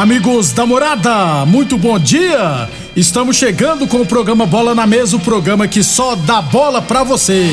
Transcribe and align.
Amigos 0.00 0.52
da 0.52 0.64
morada, 0.64 1.44
muito 1.44 1.76
bom 1.76 1.98
dia! 1.98 2.66
Estamos 2.96 3.36
chegando 3.36 3.86
com 3.86 4.00
o 4.00 4.06
programa 4.06 4.46
Bola 4.46 4.74
na 4.74 4.86
Mesa 4.86 5.14
o 5.18 5.20
programa 5.20 5.68
que 5.68 5.82
só 5.82 6.16
dá 6.16 6.40
bola 6.40 6.80
pra 6.80 7.04
você. 7.04 7.50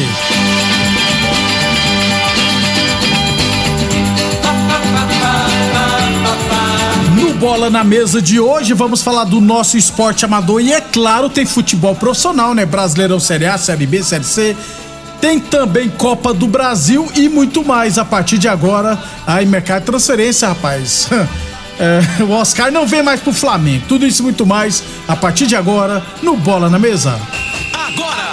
No 7.14 7.34
Bola 7.34 7.70
na 7.70 7.84
Mesa 7.84 8.22
de 8.22 8.40
hoje 8.40 8.74
vamos 8.74 9.02
falar 9.02 9.26
do 9.26 9.42
nosso 9.42 9.78
esporte 9.78 10.24
amador 10.24 10.62
e, 10.62 10.72
é 10.72 10.80
claro, 10.80 11.30
tem 11.30 11.46
futebol 11.46 11.96
profissional, 11.96 12.54
né? 12.54 12.66
Brasileirão 12.66 13.20
Série 13.20 13.46
A, 13.46 13.58
Série 13.58 13.86
B, 13.86 14.02
Série 14.02 14.24
C. 14.24 14.56
Tem 15.20 15.38
também 15.38 15.90
Copa 15.90 16.34
do 16.34 16.48
Brasil 16.48 17.12
e 17.14 17.28
muito 17.28 17.66
mais 17.66 17.98
a 17.98 18.06
partir 18.06 18.38
de 18.38 18.48
agora. 18.48 18.98
Aí, 19.26 19.46
mercado 19.46 19.82
de 19.82 19.88
transferência, 19.88 20.48
rapaz. 20.48 21.10
É, 21.80 22.24
o 22.24 22.32
Oscar 22.32 22.72
não 22.72 22.88
vem 22.88 23.04
mais 23.04 23.20
pro 23.20 23.34
Flamengo. 23.34 23.86
Tudo 23.88 24.06
isso 24.06 24.22
e 24.22 24.24
muito 24.24 24.46
mais 24.46 24.84
a 25.08 25.16
partir 25.16 25.46
de 25.48 25.56
agora 25.56 26.04
no 26.22 26.36
Bola 26.36 26.70
na 26.70 26.80
Mesa. 26.80 27.20
Agora! 27.74 28.28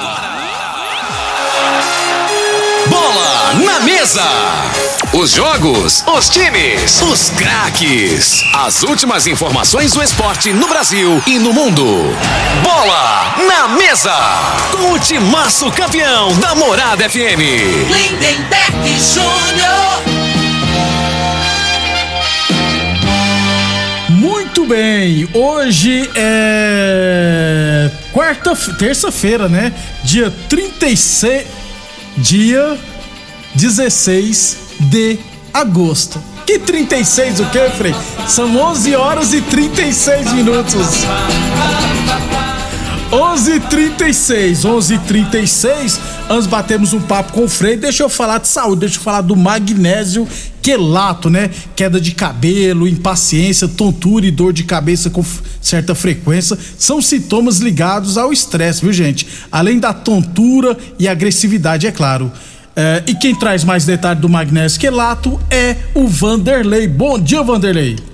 Bola 2.89 3.55
na 3.65 3.81
Mesa! 3.81 4.23
Os 5.13 5.31
jogos, 5.31 6.03
os 6.09 6.29
times, 6.29 7.01
os 7.03 7.31
craques. 7.31 8.43
As 8.53 8.83
últimas 8.83 9.29
informações 9.29 9.93
do 9.93 10.03
esporte 10.03 10.53
no 10.53 10.67
Brasil 10.67 11.23
e 11.27 11.39
no 11.39 11.53
mundo. 11.53 11.85
Bola 12.65 13.37
na 13.47 13.69
Mesa! 13.69 14.17
Com 14.73 14.93
o 14.93 14.99
timaço 14.99 15.71
campeão 15.71 16.33
da 16.39 16.55
Morada 16.57 17.09
FM. 17.09 17.39
Lindenberg 17.89 18.99
Júnior. 18.99 20.14
Muito 24.65 24.77
bem, 24.77 25.29
hoje 25.35 26.09
é 26.15 27.91
quarta, 28.13 28.57
terça-feira, 28.79 29.47
né? 29.47 29.71
Dia 30.03 30.33
36, 30.49 31.47
dia 32.17 32.79
16 33.55 34.57
de 34.81 35.19
agosto. 35.53 36.19
Que 36.47 36.59
36 36.59 37.41
o 37.41 37.45
que, 37.51 37.59
Frei? 37.77 37.95
São 38.27 38.57
11 38.57 38.97
horas 38.97 39.35
e 39.35 39.43
36 39.43 40.33
minutos. 40.33 41.05
11:36, 43.13 44.65
11:36. 44.65 46.01
Antes 46.29 46.47
batemos 46.47 46.95
um 46.95 47.01
papo 47.01 47.33
com 47.33 47.45
o 47.45 47.49
Frei. 47.49 47.77
Deixa 47.77 48.03
eu 48.03 48.09
falar 48.09 48.39
de 48.39 48.49
saúde, 48.49 48.81
deixa 48.81 48.97
eu 48.97 49.03
falar 49.03 49.21
do 49.21 49.37
magnésio 49.37 50.27
quelato, 50.63 51.29
né? 51.29 51.51
Queda 51.77 52.01
de 52.01 52.13
cabelo, 52.13 52.89
impaciência, 52.89 53.69
tontura 53.69 54.25
e 54.25 54.31
dor 54.31 54.53
de 54.53 54.65
cabeça 54.65 55.11
com 55.11 55.23
certa 55.61 55.95
frequência 55.95 56.59
são 56.79 57.03
sintomas 57.03 57.59
ligados 57.59 58.17
ao 58.17 58.33
estresse, 58.33 58.81
viu, 58.81 58.93
gente? 58.93 59.27
Além 59.53 59.79
da 59.79 59.93
tontura 59.93 60.77
e 60.99 61.07
agressividade, 61.07 61.87
é 61.87 61.93
claro. 61.93 62.33
É, 62.75 63.03
e 63.07 63.15
quem 63.15 63.35
traz 63.35 63.63
mais 63.63 63.85
detalhes 63.85 64.21
do 64.21 64.29
magnésio 64.29 64.81
quelato 64.81 65.39
é 65.51 65.77
o 65.95 66.09
Vanderlei. 66.09 66.89
Bom 66.89 67.19
dia, 67.19 67.43
Vanderlei. 67.43 68.14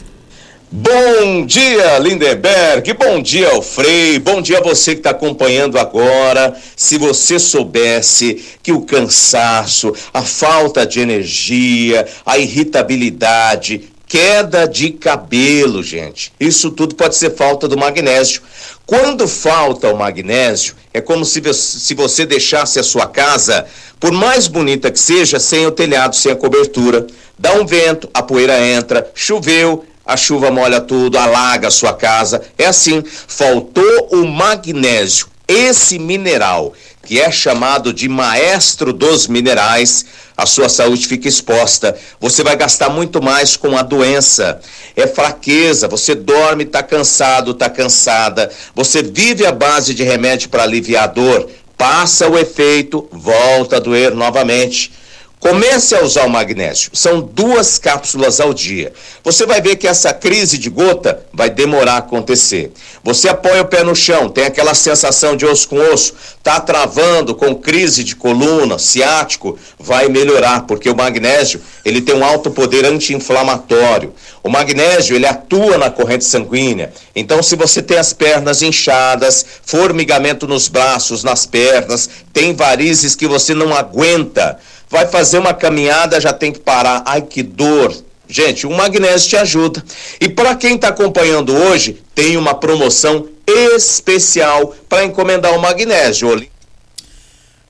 Bom 0.73 1.47
dia, 1.47 1.99
Lindenberg. 1.99 2.93
Bom 2.93 3.21
dia, 3.21 3.51
Alfrei. 3.51 4.21
Bom 4.21 4.41
dia 4.41 4.59
a 4.59 4.63
você 4.63 4.93
que 4.93 5.01
está 5.01 5.11
acompanhando 5.11 5.77
agora. 5.77 6.57
Se 6.77 6.97
você 6.97 7.41
soubesse 7.41 8.41
que 8.63 8.71
o 8.71 8.83
cansaço, 8.83 9.93
a 10.15 10.23
falta 10.23 10.87
de 10.87 11.01
energia, 11.01 12.07
a 12.25 12.39
irritabilidade, 12.39 13.91
queda 14.07 14.65
de 14.69 14.93
cabelo, 14.93 15.83
gente, 15.83 16.33
isso 16.39 16.71
tudo 16.71 16.95
pode 16.95 17.17
ser 17.17 17.35
falta 17.35 17.67
do 17.67 17.77
magnésio. 17.77 18.41
Quando 18.87 19.27
falta 19.27 19.89
o 19.89 19.97
magnésio, 19.97 20.77
é 20.95 21.01
como 21.01 21.25
se, 21.25 21.43
se 21.53 21.95
você 21.95 22.25
deixasse 22.25 22.79
a 22.79 22.85
sua 22.85 23.09
casa, 23.09 23.67
por 23.99 24.13
mais 24.13 24.47
bonita 24.47 24.89
que 24.89 25.01
seja, 25.01 25.41
sem 25.41 25.67
o 25.67 25.73
telhado, 25.73 26.15
sem 26.15 26.31
a 26.31 26.37
cobertura. 26.37 27.09
Dá 27.37 27.55
um 27.55 27.67
vento, 27.67 28.09
a 28.15 28.23
poeira 28.23 28.61
entra, 28.65 29.11
choveu, 29.15 29.85
a 30.11 30.17
chuva 30.17 30.51
molha 30.51 30.81
tudo, 30.81 31.17
alaga 31.17 31.69
a 31.69 31.71
sua 31.71 31.93
casa. 31.93 32.43
É 32.59 32.67
assim, 32.67 33.01
faltou 33.29 34.09
o 34.11 34.27
magnésio, 34.27 35.29
esse 35.47 36.01
mineral 36.01 36.75
que 37.07 37.21
é 37.21 37.31
chamado 37.31 37.93
de 37.93 38.09
maestro 38.09 38.93
dos 38.93 39.29
minerais, 39.29 40.05
a 40.37 40.47
sua 40.47 40.69
saúde 40.69 41.07
fica 41.07 41.29
exposta. 41.29 41.97
Você 42.21 42.43
vai 42.43 42.57
gastar 42.57 42.89
muito 42.89 43.23
mais 43.23 43.57
com 43.57 43.77
a 43.77 43.83
doença. 43.83 44.61
É 44.97 45.07
fraqueza, 45.07 45.87
você 45.87 46.15
dorme, 46.15 46.65
está 46.65 46.83
cansado, 46.83 47.53
está 47.53 47.71
cansada. 47.71 48.51
Você 48.75 49.03
vive 49.03 49.47
à 49.47 49.53
base 49.53 49.95
de 49.95 50.03
remédio 50.03 50.49
para 50.49 50.65
aliviar 50.65 51.05
a 51.05 51.07
dor. 51.07 51.49
Passa 51.79 52.29
o 52.29 52.37
efeito, 52.37 53.09
volta 53.13 53.77
a 53.77 53.81
doer 53.81 54.15
novamente. 54.15 54.93
Comece 55.41 55.95
a 55.95 56.03
usar 56.05 56.27
o 56.27 56.31
magnésio. 56.31 56.91
São 56.93 57.23
duas 57.23 57.79
cápsulas 57.79 58.41
ao 58.41 58.53
dia. 58.53 58.93
Você 59.25 59.47
vai 59.47 59.59
ver 59.63 59.77
que 59.77 59.89
essa 59.89 60.13
crise 60.13 60.59
de 60.59 60.69
gota 60.69 61.25
vai 61.33 61.49
demorar 61.49 61.95
a 61.95 61.99
acontecer. 61.99 62.71
Você 63.03 63.27
apoia 63.27 63.63
o 63.63 63.67
pé 63.67 63.83
no 63.83 63.97
chão, 63.97 64.29
tem 64.29 64.45
aquela 64.45 64.75
sensação 64.75 65.35
de 65.35 65.47
osso 65.47 65.67
com 65.67 65.79
osso, 65.79 66.13
tá 66.43 66.61
travando 66.61 67.35
com 67.35 67.55
crise 67.55 68.05
de 68.05 68.15
coluna, 68.15 68.79
ciático, 68.79 69.59
vai 69.79 70.09
melhorar, 70.09 70.67
porque 70.67 70.91
o 70.91 70.95
magnésio, 70.95 71.63
ele 71.87 72.03
tem 72.03 72.15
um 72.15 72.25
alto 72.25 72.51
poder 72.51 72.85
anti-inflamatório. 72.85 74.13
O 74.43 74.51
magnésio, 74.51 75.17
ele 75.17 75.27
atua 75.27 75.79
na 75.79 75.91
corrente 75.91 76.27
sanguínea. 76.27 76.93
Então, 77.17 77.43
se 77.43 77.57
você 77.57 77.81
tem 77.81 77.97
as 77.97 78.13
pernas 78.13 78.61
inchadas, 78.61 79.47
formigamento 79.63 80.47
nos 80.47 80.69
braços, 80.69 81.25
nas 81.25 81.47
pernas, 81.47 82.11
tem 82.31 82.55
varizes 82.55 83.15
que 83.15 83.27
você 83.27 83.55
não 83.55 83.75
aguenta, 83.75 84.59
vai 84.91 85.07
fazer 85.07 85.39
uma 85.39 85.55
caminhada, 85.55 86.21
já 86.21 86.33
tem 86.33 86.53
que 86.53 86.59
parar. 86.59 87.03
Ai, 87.07 87.23
que 87.23 87.43
dor. 87.43 87.95
Gente, 88.29 88.67
o 88.67 88.71
magnésio 88.71 89.29
te 89.31 89.37
ajuda. 89.37 89.83
E 90.21 90.29
para 90.29 90.55
quem 90.55 90.75
está 90.75 90.89
acompanhando 90.89 91.55
hoje, 91.55 92.03
tem 92.15 92.37
uma 92.37 92.55
promoção 92.55 93.27
especial 93.47 94.75
para 94.89 95.05
encomendar 95.05 95.57
o 95.57 95.61
magnésio. 95.61 96.45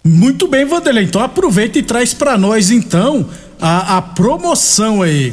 Muito 0.03 0.49
bem, 0.49 0.65
Vanderlei. 0.65 1.05
Então 1.05 1.23
aproveita 1.23 1.79
e 1.79 1.83
traz 1.83 2.15
para 2.15 2.37
nós 2.37 2.71
então 2.71 3.29
a, 3.61 3.99
a 3.99 4.03
promoção 4.03 5.03
aí. 5.03 5.33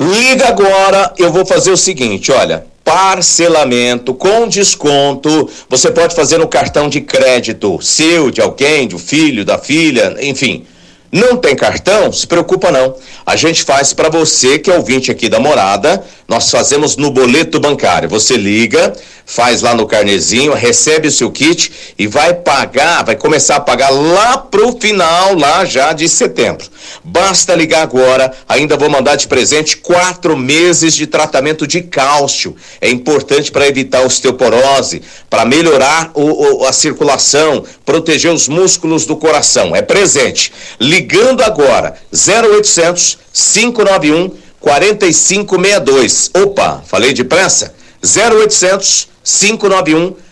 Liga 0.00 0.48
agora, 0.48 1.12
eu 1.18 1.32
vou 1.32 1.46
fazer 1.46 1.70
o 1.70 1.76
seguinte, 1.76 2.32
olha, 2.32 2.66
parcelamento 2.82 4.12
com 4.12 4.48
desconto. 4.48 5.48
Você 5.68 5.90
pode 5.90 6.14
fazer 6.14 6.38
no 6.38 6.48
cartão 6.48 6.88
de 6.88 7.00
crédito 7.00 7.80
seu, 7.80 8.30
de 8.30 8.40
alguém, 8.40 8.88
do 8.88 8.98
filho, 8.98 9.44
da 9.44 9.58
filha, 9.58 10.16
enfim. 10.20 10.66
Não 11.14 11.36
tem 11.36 11.54
cartão? 11.54 12.12
Se 12.12 12.26
preocupa 12.26 12.72
não. 12.72 12.96
A 13.24 13.36
gente 13.36 13.62
faz 13.62 13.92
para 13.92 14.08
você 14.08 14.58
que 14.58 14.68
é 14.68 14.76
ouvinte 14.76 15.12
aqui 15.12 15.28
da 15.28 15.38
morada. 15.38 16.04
Nós 16.26 16.50
fazemos 16.50 16.96
no 16.96 17.08
boleto 17.08 17.60
bancário. 17.60 18.08
Você 18.08 18.36
liga, 18.36 18.92
faz 19.24 19.62
lá 19.62 19.76
no 19.76 19.86
carnezinho, 19.86 20.52
recebe 20.54 21.06
o 21.06 21.12
seu 21.12 21.30
kit 21.30 21.70
e 21.96 22.08
vai 22.08 22.34
pagar, 22.34 23.04
vai 23.04 23.14
começar 23.14 23.54
a 23.54 23.60
pagar 23.60 23.90
lá 23.90 24.38
pro 24.38 24.76
final, 24.80 25.38
lá 25.38 25.64
já 25.64 25.92
de 25.92 26.08
setembro. 26.08 26.66
Basta 27.02 27.54
ligar 27.54 27.82
agora, 27.82 28.32
ainda 28.48 28.76
vou 28.76 28.88
mandar 28.88 29.16
de 29.16 29.28
presente 29.28 29.76
quatro 29.76 30.36
meses 30.36 30.94
de 30.94 31.06
tratamento 31.06 31.66
de 31.66 31.82
cálcio. 31.82 32.56
É 32.80 32.88
importante 32.90 33.50
para 33.52 33.68
evitar 33.68 34.02
osteoporose, 34.02 35.02
para 35.28 35.44
melhorar 35.44 36.10
o, 36.14 36.62
o, 36.62 36.66
a 36.66 36.72
circulação, 36.72 37.64
proteger 37.84 38.32
os 38.32 38.48
músculos 38.48 39.06
do 39.06 39.16
coração. 39.16 39.74
É 39.74 39.82
presente. 39.82 40.52
Ligando 40.80 41.42
agora, 41.42 41.94
0800 42.12 43.18
591 43.32 44.30
4562. 44.60 46.30
Opa, 46.34 46.82
falei 46.86 47.12
depressa? 47.12 47.74
0800 48.02 49.08
591 49.22 50.12
4562 50.12 50.23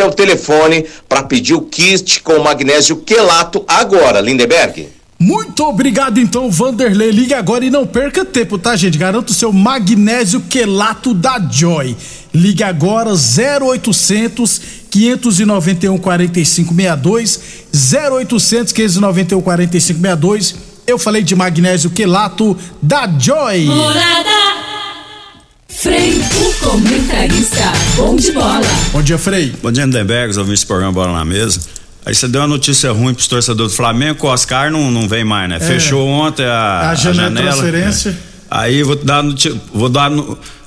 é 0.00 0.04
o 0.04 0.12
telefone 0.12 0.84
para 1.08 1.22
pedir 1.22 1.54
o 1.54 1.62
kit 1.62 2.22
com 2.22 2.38
magnésio 2.40 2.96
quelato 2.96 3.64
agora, 3.68 4.20
Lindeberg. 4.20 4.88
Muito 5.22 5.62
obrigado 5.62 6.18
então, 6.18 6.50
Vanderlei. 6.50 7.12
Ligue 7.12 7.32
agora 7.32 7.64
e 7.64 7.70
não 7.70 7.86
perca 7.86 8.24
tempo, 8.24 8.58
tá, 8.58 8.74
gente? 8.74 8.98
Garanto 8.98 9.30
o 9.30 9.34
seu 9.34 9.52
magnésio 9.52 10.40
quelato 10.40 11.14
da 11.14 11.38
Joy. 11.38 11.96
Ligue 12.34 12.64
agora 12.64 13.10
0800 13.12 14.60
591 14.90 15.96
4562 15.98 17.40
0800 17.72 18.72
591 18.72 19.40
4562. 19.40 20.56
Eu 20.88 20.98
falei 20.98 21.22
de 21.22 21.36
magnésio 21.36 21.90
quelato 21.90 22.56
da 22.82 23.06
Joy. 23.06 23.66
Morada. 23.66 24.71
Frei, 25.82 26.12
o 26.12 26.54
comentarista, 26.64 27.72
bom 27.96 28.14
de 28.14 28.30
bola. 28.30 28.60
Bom 28.92 29.02
dia, 29.02 29.18
Frei. 29.18 29.52
Bom 29.60 29.72
dia, 29.72 29.84
Lindenberg, 29.84 30.38
ouvi 30.38 30.52
esse 30.54 30.64
programa 30.64 30.92
Bola 30.92 31.12
na 31.12 31.24
Mesa. 31.24 31.60
Aí 32.06 32.14
você 32.14 32.28
deu 32.28 32.40
uma 32.40 32.46
notícia 32.46 32.92
ruim 32.92 33.12
pros 33.12 33.26
torcedores 33.26 33.72
do 33.72 33.76
Flamengo, 33.76 34.24
o 34.24 34.30
Oscar 34.30 34.70
não, 34.70 34.92
não 34.92 35.08
vem 35.08 35.24
mais, 35.24 35.50
né? 35.50 35.56
É. 35.56 35.58
Fechou 35.58 36.06
ontem 36.06 36.46
a, 36.46 36.90
a 36.90 36.94
janela. 36.94 37.22
A 37.22 37.24
janela 37.24 37.46
transferência. 37.48 38.10
É. 38.10 38.14
Aí 38.48 38.84
vou 38.84 38.94
dar, 38.94 39.24
vou 39.74 39.88
dar 39.88 40.08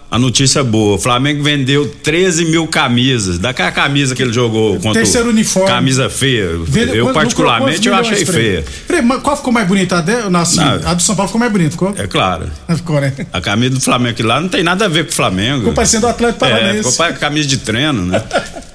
a 0.10 0.19
notícia 0.19 0.63
boa. 0.63 0.96
O 0.96 1.00
Flamengo 1.00 1.44
vendeu 1.44 1.88
13 2.04 2.46
mil 2.46 2.68
camisas. 2.68 3.38
Daquela 3.38 3.72
camisa 3.72 4.16
que 4.16 4.22
ele 4.22 4.31
jogou 4.31 4.75
contra 4.75 4.94
Terceiro 4.94 5.30
uniforme. 5.30 5.69
Camisa 5.69 6.10
feia. 6.10 6.52
Vende, 6.63 6.98
eu, 6.98 7.12
particularmente, 7.12 7.88
eu 7.88 7.96
achei 7.96 8.25
feia. 8.25 8.63
Frei, 8.63 9.02
qual 9.22 9.36
ficou 9.36 9.52
mais 9.52 9.68
bonita? 9.68 9.98
A, 9.98 10.02
de, 10.02 10.30
não, 10.30 10.40
a 10.40 10.94
do 10.94 11.02
São 11.02 11.16
Paulo 11.16 11.28
ficou 11.28 11.40
mais 11.40 11.52
bonita, 11.52 11.72
ficou? 11.72 11.94
É 11.98 12.07
claro. 12.07 12.50
Ficou, 12.75 13.02
né? 13.02 13.13
A 13.34 13.42
camisa 13.42 13.75
do 13.75 13.81
Flamengo 13.81 14.12
aqui 14.12 14.24
lá 14.24 14.40
não 14.40 14.48
tem 14.48 14.63
nada 14.63 14.86
a 14.86 14.88
ver 14.88 15.06
com 15.06 15.12
o 15.12 15.16
Flamengo. 15.16 15.60
Ficou 15.60 15.74
parecendo 15.74 16.06
o 16.06 16.10
Atlético 16.10 16.40
Paranaense. 16.40 16.69
É, 16.69 16.78
ficou 16.78 16.94
parecendo 16.94 17.19
camisa 17.19 17.48
de 17.48 17.57
treino, 17.57 18.06
né? 18.06 18.24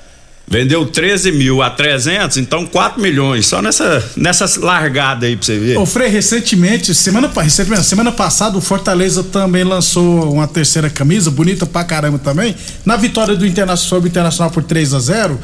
Vendeu 0.52 0.85
13 0.85 1.31
mil 1.31 1.62
a 1.62 1.70
300, 1.70 2.37
então 2.38 2.67
4 2.67 3.00
milhões, 3.00 3.47
só 3.47 3.62
nessa, 3.62 4.05
nessa 4.17 4.50
largada 4.58 5.25
aí 5.25 5.37
pra 5.37 5.47
você 5.47 5.56
ver. 5.56 5.79
Ô, 5.79 5.87
Frei, 5.87 6.08
recentemente, 6.08 6.93
semana, 6.93 7.31
recentemente, 7.41 7.85
semana 7.85 8.11
passada, 8.11 8.58
o 8.58 8.61
Fortaleza 8.61 9.23
também 9.23 9.62
lançou 9.62 10.32
uma 10.32 10.49
terceira 10.49 10.91
camisa, 10.91 11.31
bonita 11.31 11.67
pra 11.67 11.85
caramba 11.85 12.19
também. 12.19 12.56
Na 12.85 12.97
vitória 12.97 13.37
do 13.37 13.47
Internacional 13.47 13.76
sobre 13.76 14.08
o 14.08 14.11
Internacional 14.11 14.50
por 14.50 14.64
3 14.64 14.93
a 14.93 14.99
0 14.99 15.38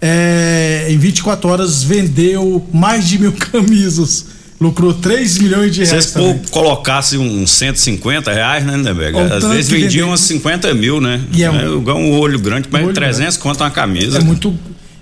é, 0.00 0.86
em 0.88 0.98
24 0.98 1.48
horas 1.48 1.84
vendeu 1.84 2.66
mais 2.72 3.06
de 3.06 3.16
mil 3.16 3.32
camisas. 3.52 4.26
Lucrou 4.60 4.92
3 4.92 5.38
milhões 5.38 5.72
de 5.72 5.84
reais. 5.84 6.04
Se 6.04 6.14
você 6.14 6.40
colocasse 6.50 7.16
uns 7.16 7.50
150 7.52 8.32
reais, 8.32 8.64
né, 8.64 8.76
Lindeberg? 8.76 9.16
Às 9.18 9.44
vezes 9.44 9.70
vendiam 9.70 10.10
uns 10.10 10.20
50 10.22 10.74
mil, 10.74 11.00
né? 11.00 11.20
E 11.32 11.44
é 11.44 11.50
um, 11.50 11.88
é, 11.88 11.94
um 11.94 12.18
olho 12.18 12.38
grande, 12.40 12.68
mas 12.70 12.86
um 12.86 12.92
300 12.92 13.36
conta 13.36 13.64
uma 13.64 13.70
camisa. 13.70 14.18
É 14.18 14.20
muito. 14.20 14.52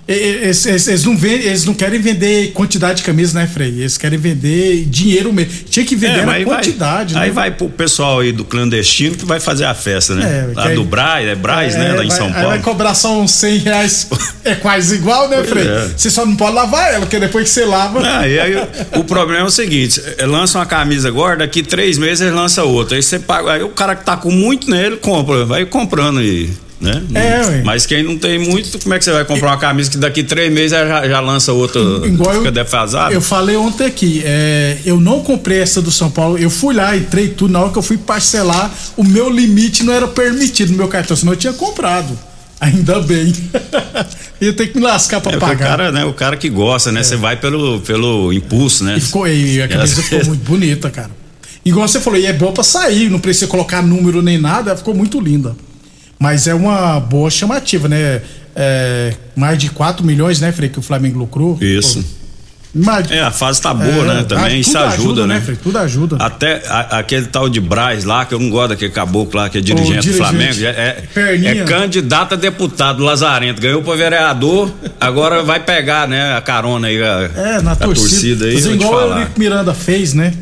Eles, 0.09 0.65
eles, 0.65 0.87
eles, 0.87 1.05
não 1.05 1.17
vendem, 1.17 1.49
eles 1.49 1.65
não 1.65 1.75
querem 1.75 2.01
vender 2.01 2.53
quantidade 2.53 2.99
de 2.99 3.03
camisa, 3.03 3.37
né, 3.41 3.45
Frei? 3.45 3.71
Eles 3.71 3.99
querem 3.99 4.17
vender 4.17 4.85
dinheiro 4.85 5.33
mesmo. 5.33 5.53
Tinha 5.69 5.85
que 5.85 5.97
vender 5.97 6.29
é, 6.29 6.45
quantidade, 6.45 7.15
vai, 7.15 7.23
né? 7.23 7.29
Aí 7.29 7.33
vai 7.33 7.51
pro 7.51 7.69
pessoal 7.69 8.21
aí 8.21 8.31
do 8.31 8.45
clandestino 8.45 9.17
que 9.17 9.25
vai 9.25 9.41
fazer 9.41 9.65
a 9.65 9.75
festa, 9.75 10.15
né? 10.15 10.49
É, 10.53 10.55
lá 10.55 10.69
do 10.69 10.85
Braz, 10.85 11.27
é 11.27 11.35
Braz, 11.35 11.75
é, 11.75 11.79
né? 11.79 11.93
Lá 11.95 12.05
em 12.05 12.11
São 12.11 12.33
Paulo. 12.33 12.51
Aí 12.51 12.53
vai 12.53 12.59
cobrar 12.61 12.95
só 12.95 13.21
uns 13.21 13.33
100 13.33 13.59
reais. 13.59 14.09
é 14.45 14.55
quase 14.55 14.95
igual, 14.95 15.29
né, 15.29 15.43
Frei? 15.43 15.67
É. 15.67 15.91
Você 15.97 16.09
só 16.09 16.25
não 16.25 16.37
pode 16.37 16.55
lavar 16.55 16.93
ela, 16.93 17.01
porque 17.01 17.19
depois 17.19 17.45
que 17.49 17.51
você 17.51 17.65
lava. 17.65 17.99
Não, 17.99 18.21
aí, 18.21 18.39
aí, 18.39 18.55
o 18.95 19.03
problema 19.03 19.41
é 19.41 19.45
o 19.45 19.51
seguinte: 19.51 20.01
é, 20.19 20.25
lança 20.25 20.57
uma 20.57 20.67
camisa 20.67 21.09
agora, 21.09 21.39
daqui 21.39 21.65
três 21.65 21.99
meses 21.99 22.33
lança 22.33 22.63
outra. 22.63 22.97
Aí 22.97 23.03
você 23.03 23.19
paga. 23.19 23.55
Aí 23.55 23.63
o 23.65 23.71
cara 23.71 23.97
que 23.97 24.05
tá 24.05 24.17
com 24.17 24.31
muito 24.31 24.71
nele 24.71 24.99
compra, 24.99 25.45
vai 25.45 25.67
comprando 25.67 26.21
aí 26.21 26.49
né? 26.81 27.03
É, 27.15 27.63
Mas 27.63 27.87
quem 27.87 28.03
não 28.03 28.19
tem 28.19 28.39
muito, 28.39 28.79
como 28.79 28.95
é 28.95 28.99
que 28.99 29.05
você 29.05 29.13
vai 29.13 29.25
comprar 29.25 29.49
uma 29.49 29.57
camisa 29.57 29.91
que 29.91 29.97
daqui 29.97 30.23
três 30.23 30.53
meses 30.53 30.73
já, 30.73 31.09
já 31.09 31.21
lança 31.21 31.53
outra 31.53 31.81
Igual 31.81 32.35
fica 32.35 32.49
eu, 32.49 32.53
defasada? 32.53 33.15
Eu 33.15 33.21
falei 33.21 33.57
ontem 33.57 33.87
aqui, 33.87 34.23
é, 34.25 34.79
eu 34.85 35.01
não 35.01 35.21
comprei 35.21 35.61
essa 35.61 35.81
do 35.81 35.91
São 35.91 36.11
Paulo, 36.11 36.37
eu 36.39 36.51
fui 36.51 36.75
lá, 36.75 36.97
entrei 36.97 37.29
tudo, 37.29 37.53
na 37.53 37.61
hora 37.61 37.73
que 37.73 37.79
eu 37.79 37.83
fui 37.83 37.97
parcelar, 37.97 38.73
o 38.97 39.03
meu 39.03 39.31
limite 39.31 39.83
não 39.85 39.93
era 39.93 40.07
permitido 40.07 40.73
no 40.73 40.77
meu 40.77 40.89
cartão, 40.89 41.17
senão 41.17 41.33
eu 41.33 41.39
tinha 41.39 41.53
comprado. 41.53 42.17
Ainda 42.61 43.01
bem. 43.01 43.35
Ia 44.41 44.53
ter 44.53 44.69
que 44.69 44.79
me 44.79 44.85
lascar 44.85 45.21
pra 45.21 45.33
é, 45.33 45.37
pagar. 45.39 45.55
O 45.55 45.59
cara, 45.59 45.93
né? 45.93 46.05
O 46.07 46.15
cara 46.15 46.37
que 46.39 46.49
gosta, 46.49 46.91
né? 46.91 47.01
É. 47.01 47.03
Você 47.03 47.15
é. 47.15 47.19
vai 47.19 47.37
pelo, 47.37 47.81
pelo 47.81 48.33
impulso, 48.33 48.83
né? 48.83 48.97
E 48.97 49.01
ficou, 49.01 49.29
e 49.29 49.61
a 49.61 49.69
camisa 49.69 50.03
ficou 50.03 50.25
muito 50.25 50.43
bonita, 50.43 50.91
cara. 50.91 51.11
Igual 51.65 51.87
você 51.87 52.01
falou, 52.01 52.19
e 52.19 52.25
é 52.25 52.33
boa 52.33 52.53
pra 52.53 52.63
sair, 52.63 53.11
não 53.11 53.19
precisa 53.19 53.47
colocar 53.47 53.83
número 53.83 54.23
nem 54.23 54.39
nada, 54.39 54.77
ficou 54.77 54.95
muito 54.95 55.21
linda. 55.21 55.55
Mas 56.19 56.47
é 56.47 56.55
uma 56.55 56.99
boa 56.99 57.31
chamativa, 57.31 57.89
né? 57.89 58.23
É, 58.55 59.13
mais 59.35 59.59
de 59.59 59.69
4 59.69 60.05
milhões, 60.05 60.41
né, 60.41 60.51
Frei, 60.51 60.71
que 60.71 60.79
o 60.79 60.83
Flamengo 60.83 61.19
lucrou. 61.19 61.59
Isso. 61.61 62.03
Mas, 62.79 63.11
é, 63.11 63.21
a 63.21 63.31
fase 63.31 63.61
tá 63.61 63.73
boa, 63.73 63.89
é, 63.89 64.15
né? 64.15 64.25
Também 64.25 64.61
isso 64.61 64.77
ajuda, 64.77 64.95
ajuda, 64.95 65.27
né? 65.27 65.35
né 65.37 65.41
Frei? 65.41 65.57
Tudo 65.63 65.79
ajuda. 65.79 66.17
Até 66.17 66.63
a, 66.69 66.99
aquele 66.99 67.27
tal 67.27 67.49
de 67.49 67.59
Braz 67.59 68.05
lá, 68.05 68.27
que 68.27 68.35
eu 68.35 68.39
não 68.39 68.51
gosto 68.51 68.71
daquele 68.71 68.93
caboclo 68.93 69.41
lá, 69.41 69.49
que 69.49 69.59
é 69.59 69.61
dirigente, 69.63 70.01
dirigente. 70.01 70.11
do 70.11 70.17
Flamengo, 70.19 70.65
é, 70.65 71.05
é, 71.15 71.47
é 71.47 71.65
candidato 71.65 72.35
a 72.35 72.37
deputado, 72.37 73.03
Lazarento. 73.03 73.63
Ganhou 73.63 73.83
para 73.83 73.97
vereador, 73.97 74.71
agora 75.01 75.43
vai 75.43 75.61
pegar, 75.61 76.07
né, 76.07 76.37
a 76.37 76.41
carona 76.43 76.89
aí, 76.89 77.03
a, 77.03 77.31
é, 77.35 77.63
na 77.63 77.73
a 77.73 77.77
torcida, 77.77 77.85
torcida 77.85 78.45
aí. 78.47 78.55
Mas 78.55 78.67
igual 78.67 79.11
o 79.11 79.19
Nico 79.21 79.39
Miranda 79.39 79.73
fez, 79.73 80.13
né? 80.13 80.35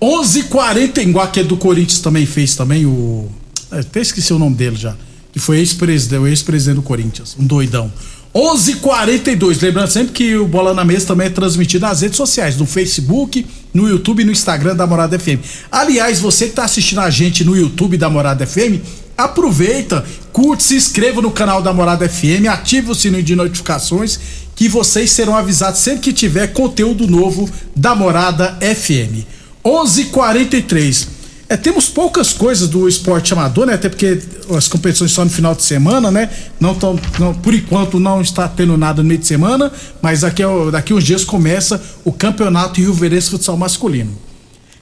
11:40 0.00 0.98
igual 1.02 1.26
que 1.28 1.42
do 1.42 1.56
Corinthians 1.56 2.00
também 2.00 2.26
fez 2.26 2.56
também, 2.56 2.84
o. 2.84 3.30
Até 3.70 4.00
esqueci 4.00 4.32
o 4.32 4.38
nome 4.38 4.56
dele 4.56 4.76
já 4.76 4.94
que 5.36 5.40
foi 5.40 5.58
ex-presidente, 5.58 6.18
o 6.18 6.26
ex-presidente 6.26 6.76
do 6.76 6.82
Corinthians, 6.82 7.36
um 7.38 7.46
doidão. 7.46 7.92
11:42. 8.34 9.60
Lembrando 9.60 9.90
sempre 9.90 10.14
que 10.14 10.34
o 10.34 10.48
Bola 10.48 10.72
na 10.72 10.82
Mesa 10.82 11.08
também 11.08 11.26
é 11.26 11.30
transmitido 11.30 11.84
nas 11.84 12.00
redes 12.00 12.16
sociais, 12.16 12.56
no 12.56 12.64
Facebook, 12.64 13.44
no 13.74 13.86
YouTube 13.86 14.22
e 14.22 14.24
no 14.24 14.32
Instagram 14.32 14.74
da 14.74 14.86
Morada 14.86 15.18
FM. 15.18 15.38
Aliás, 15.70 16.20
você 16.20 16.46
que 16.46 16.52
está 16.52 16.64
assistindo 16.64 17.02
a 17.02 17.10
gente 17.10 17.44
no 17.44 17.54
YouTube 17.54 17.98
da 17.98 18.08
Morada 18.08 18.46
FM, 18.46 18.80
aproveita, 19.14 20.02
curte, 20.32 20.62
se 20.62 20.74
inscreva 20.74 21.20
no 21.20 21.30
canal 21.30 21.60
da 21.60 21.70
Morada 21.70 22.08
FM, 22.08 22.46
ative 22.48 22.90
o 22.90 22.94
sininho 22.94 23.22
de 23.22 23.36
notificações 23.36 24.18
que 24.54 24.70
vocês 24.70 25.10
serão 25.10 25.36
avisados 25.36 25.80
sempre 25.80 26.00
que 26.00 26.14
tiver 26.14 26.46
conteúdo 26.54 27.06
novo 27.06 27.46
da 27.76 27.94
Morada 27.94 28.56
FM. 28.62 29.26
11:43. 29.62 31.15
É, 31.48 31.56
temos 31.56 31.88
poucas 31.88 32.32
coisas 32.32 32.68
do 32.68 32.88
esporte 32.88 33.32
amador, 33.32 33.66
né? 33.66 33.74
Até 33.74 33.88
porque 33.88 34.18
as 34.50 34.66
competições 34.66 35.12
só 35.12 35.24
no 35.24 35.30
final 35.30 35.54
de 35.54 35.62
semana, 35.62 36.10
né? 36.10 36.28
Não 36.58 36.74
tão, 36.74 36.98
não, 37.20 37.32
por 37.32 37.54
enquanto 37.54 38.00
não 38.00 38.20
está 38.20 38.48
tendo 38.48 38.76
nada 38.76 39.00
no 39.00 39.08
meio 39.08 39.20
de 39.20 39.26
semana, 39.26 39.70
mas 40.02 40.22
daqui, 40.22 40.42
daqui 40.72 40.92
uns 40.92 41.04
dias 41.04 41.24
começa 41.24 41.80
o 42.04 42.12
Campeonato 42.12 42.80
Rio 42.80 42.92
Verense 42.92 43.30
Futsal 43.30 43.56
Masculino. 43.56 44.10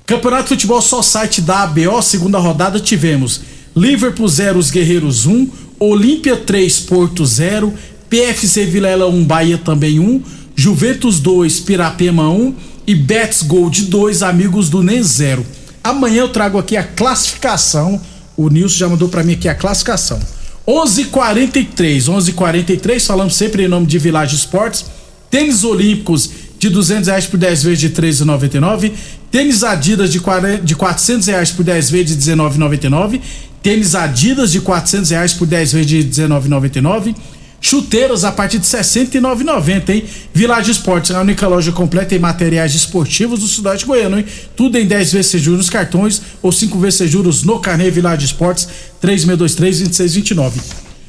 Campeonato 0.06 0.44
de 0.44 0.48
Futebol 0.50 0.80
só 0.80 1.02
site 1.02 1.42
da 1.42 1.64
ABO, 1.64 2.00
segunda 2.00 2.38
rodada 2.38 2.80
tivemos 2.80 3.42
Liverpool 3.76 4.28
0, 4.28 4.58
os 4.58 4.70
Guerreiros 4.70 5.26
1, 5.26 5.48
Olímpia 5.78 6.36
3, 6.36 6.80
Porto 6.80 7.26
0, 7.26 7.74
PFC 8.08 8.64
Vilela 8.64 9.06
1, 9.06 9.24
Bahia 9.24 9.58
também 9.58 9.98
1, 9.98 10.22
Juventus 10.56 11.20
2, 11.20 11.60
Pirapema 11.60 12.28
1 12.30 12.54
e 12.86 12.94
Betts 12.94 13.42
Gold 13.42 13.82
2, 13.82 14.22
Amigos 14.22 14.70
do 14.70 14.82
NEM 14.82 15.02
0. 15.02 15.44
Amanhã 15.84 16.22
eu 16.22 16.30
trago 16.30 16.56
aqui 16.58 16.78
a 16.78 16.82
classificação. 16.82 18.00
O 18.34 18.48
Nilson 18.48 18.78
já 18.78 18.88
mandou 18.88 19.10
para 19.10 19.22
mim 19.22 19.34
aqui 19.34 19.50
a 19.50 19.54
classificação. 19.54 20.18
11:43, 20.66 22.08
11:43. 22.08 23.06
Falamos 23.06 23.36
sempre 23.36 23.64
em 23.64 23.68
nome 23.68 23.86
de 23.86 23.98
Village 23.98 24.34
Esportes. 24.34 24.86
Tênis 25.30 25.62
Olímpicos 25.62 26.30
de 26.58 26.70
200 26.70 27.08
reais 27.08 27.26
por 27.26 27.36
10 27.36 27.62
vezes 27.64 27.80
de 27.80 27.90
13,99. 27.90 28.92
Tênis 29.30 29.62
Adidas 29.62 30.10
de, 30.10 30.20
40, 30.20 30.62
de 30.64 30.74
400 30.74 31.26
reais 31.26 31.50
por 31.50 31.62
10 31.62 31.90
vezes 31.90 32.16
de 32.16 32.32
19,99. 32.32 33.20
Tênis 33.62 33.94
Adidas 33.94 34.52
de 34.52 34.60
400 34.60 35.10
reais 35.10 35.34
por 35.34 35.46
10 35.46 35.72
vezes 35.72 35.86
de 35.86 36.04
19,99. 36.04 37.14
Chuteiras 37.66 38.24
a 38.24 38.30
partir 38.30 38.58
de 38.58 38.66
R$ 38.70 38.82
69,90, 38.82 39.88
hein? 39.88 40.04
Village 40.34 40.70
Esportes, 40.70 41.12
a 41.12 41.22
única 41.22 41.48
loja 41.48 41.72
completa 41.72 42.14
em 42.14 42.18
materiais 42.18 42.74
esportivos 42.74 43.40
do 43.40 43.46
Sudeste 43.46 43.86
Goiano, 43.86 44.18
hein? 44.18 44.26
Tudo 44.54 44.76
em 44.76 44.86
10 44.86 45.12
vezes 45.14 45.40
juros 45.40 45.60
nos 45.60 45.70
cartões 45.70 46.20
ou 46.42 46.52
5 46.52 46.78
vezes 46.78 47.10
juros 47.10 47.42
no 47.42 47.58
Carnê 47.60 47.90
Village 47.90 48.26
Esportes, 48.26 48.68
3623-2629. 49.02 50.60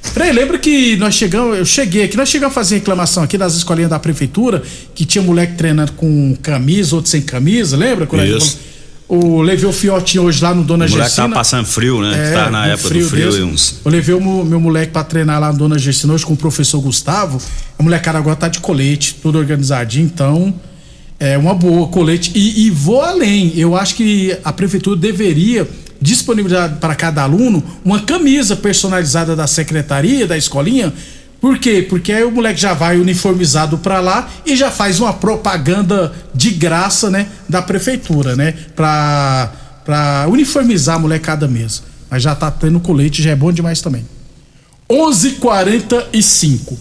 Frei, 0.01 0.31
lembra 0.31 0.57
que 0.57 0.95
nós 0.95 1.13
chegamos, 1.15 1.57
eu 1.57 1.65
cheguei 1.65 2.05
aqui, 2.05 2.15
nós 2.15 2.29
chegamos 2.29 2.53
a 2.53 2.55
fazer 2.55 2.75
reclamação 2.75 3.21
aqui 3.21 3.37
das 3.37 3.53
escolinhas 3.55 3.89
da 3.89 3.99
prefeitura, 3.99 4.63
que 4.93 5.03
tinha 5.03 5.21
moleque 5.21 5.55
treinando 5.55 5.91
com 5.91 6.37
camisa, 6.41 6.95
outro 6.95 7.11
sem 7.11 7.21
camisa, 7.21 7.75
lembra? 7.75 8.07
Quando. 8.07 8.23
O 9.07 9.41
levei 9.41 9.69
o 9.69 9.71
fiotinho 9.73 10.23
hoje 10.23 10.41
lá 10.43 10.53
no 10.53 10.63
Dona 10.63 10.85
O 10.85 10.89
moleque 10.89 11.09
Gessina. 11.09 11.29
tá 11.29 11.35
passando 11.35 11.65
frio, 11.67 12.01
né? 12.01 12.31
É, 12.31 12.33
tá 12.33 12.49
na 12.49 12.61
um 12.61 12.65
época 12.65 12.89
do 12.89 13.07
frio 13.07 13.27
desse. 13.27 13.39
e 13.39 13.43
uns. 13.43 13.75
Eu 13.85 13.91
levei 13.91 14.15
o 14.15 14.21
meu, 14.21 14.43
meu 14.43 14.59
moleque 14.59 14.91
pra 14.91 15.03
treinar 15.03 15.39
lá 15.39 15.51
no 15.51 15.59
Dona 15.59 15.77
Gessina 15.77 16.11
hoje 16.13 16.25
com 16.25 16.33
o 16.33 16.37
professor 16.37 16.81
Gustavo. 16.81 17.39
A 17.77 17.83
molecada 17.83 18.17
agora 18.17 18.35
tá 18.35 18.47
de 18.47 18.59
colete, 18.59 19.15
tudo 19.21 19.37
organizadinho, 19.37 20.05
então 20.05 20.53
é 21.19 21.37
uma 21.37 21.53
boa 21.53 21.87
colete. 21.87 22.31
E, 22.33 22.65
e 22.65 22.71
vou 22.71 23.01
além, 23.01 23.53
eu 23.55 23.75
acho 23.75 23.93
que 23.95 24.35
a 24.43 24.51
prefeitura 24.51 24.95
deveria 24.99 25.69
disponibilizar 26.01 26.77
para 26.77 26.95
cada 26.95 27.21
aluno 27.21 27.63
uma 27.83 27.99
camisa 28.01 28.55
personalizada 28.55 29.35
da 29.35 29.45
secretaria, 29.45 30.25
da 30.25 30.35
escolinha. 30.37 30.91
Por 31.45 31.59
quê? 31.59 31.85
Porque 31.87 32.11
aí 32.11 32.23
o 32.23 32.31
moleque 32.31 32.59
já 32.59 32.73
vai 32.73 32.97
uniformizado 32.97 33.77
pra 33.77 33.99
lá 33.99 34.27
e 34.43 34.55
já 34.55 34.71
faz 34.71 34.99
uma 34.99 35.13
propaganda 35.13 36.11
de 36.33 36.49
graça, 36.49 37.11
né, 37.11 37.27
da 37.47 37.61
prefeitura, 37.61 38.35
né, 38.35 38.55
pra, 38.75 39.53
pra 39.85 40.25
uniformizar 40.27 40.95
a 40.95 40.99
molecada 40.99 41.47
mesmo. 41.47 41.85
Mas 42.09 42.23
já 42.23 42.33
tá 42.33 42.49
tendo 42.49 42.79
colete, 42.79 43.21
já 43.21 43.29
é 43.29 43.35
bom 43.35 43.51
demais 43.51 43.79
também. 43.79 44.03
11:45. 44.89 46.79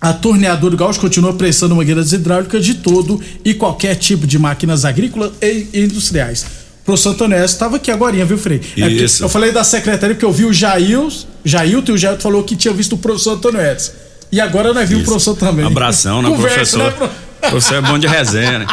A 0.00 0.14
torneadora 0.14 0.70
do 0.70 0.78
Gaúcho 0.78 0.98
continua 0.98 1.34
prestando 1.34 1.76
mangueiras 1.76 2.14
hidráulicas 2.14 2.64
de 2.64 2.76
todo 2.76 3.20
e 3.44 3.52
qualquer 3.52 3.96
tipo 3.96 4.26
de 4.26 4.38
máquinas 4.38 4.86
agrícolas 4.86 5.32
e 5.42 5.68
industriais. 5.74 6.46
O 6.82 6.84
professor 6.84 7.10
Antônio 7.10 7.44
estava 7.44 7.76
aqui 7.76 7.90
agora, 7.90 8.24
viu, 8.24 8.38
Frei? 8.38 8.60
É 8.76 8.88
Isso. 8.88 9.22
eu 9.22 9.28
falei 9.28 9.52
da 9.52 9.62
secretaria 9.62 10.14
porque 10.14 10.24
eu 10.24 10.32
vi 10.32 10.44
o 10.44 10.52
Jails, 10.52 11.26
Jailton 11.44 11.92
e 11.92 11.94
o 11.94 11.98
Jailton 11.98 12.20
falou 12.22 12.42
que 12.42 12.56
tinha 12.56 12.72
visto 12.74 12.94
o 12.94 12.98
professor 12.98 13.34
Antônio 13.34 13.60
Edson. 13.60 13.92
E 14.32 14.40
agora 14.40 14.72
nós 14.72 14.88
vimos 14.88 15.02
o 15.04 15.06
professor 15.06 15.36
também. 15.36 15.66
Abração, 15.66 16.22
né, 16.22 16.28
Conversa, 16.28 16.78
professor? 16.78 16.84
né, 16.84 16.90
pro- 16.90 17.50
Professor 17.50 17.74
é 17.76 17.80
bom 17.80 17.98
de 17.98 18.06
resenha, 18.06 18.60
né? 18.60 18.66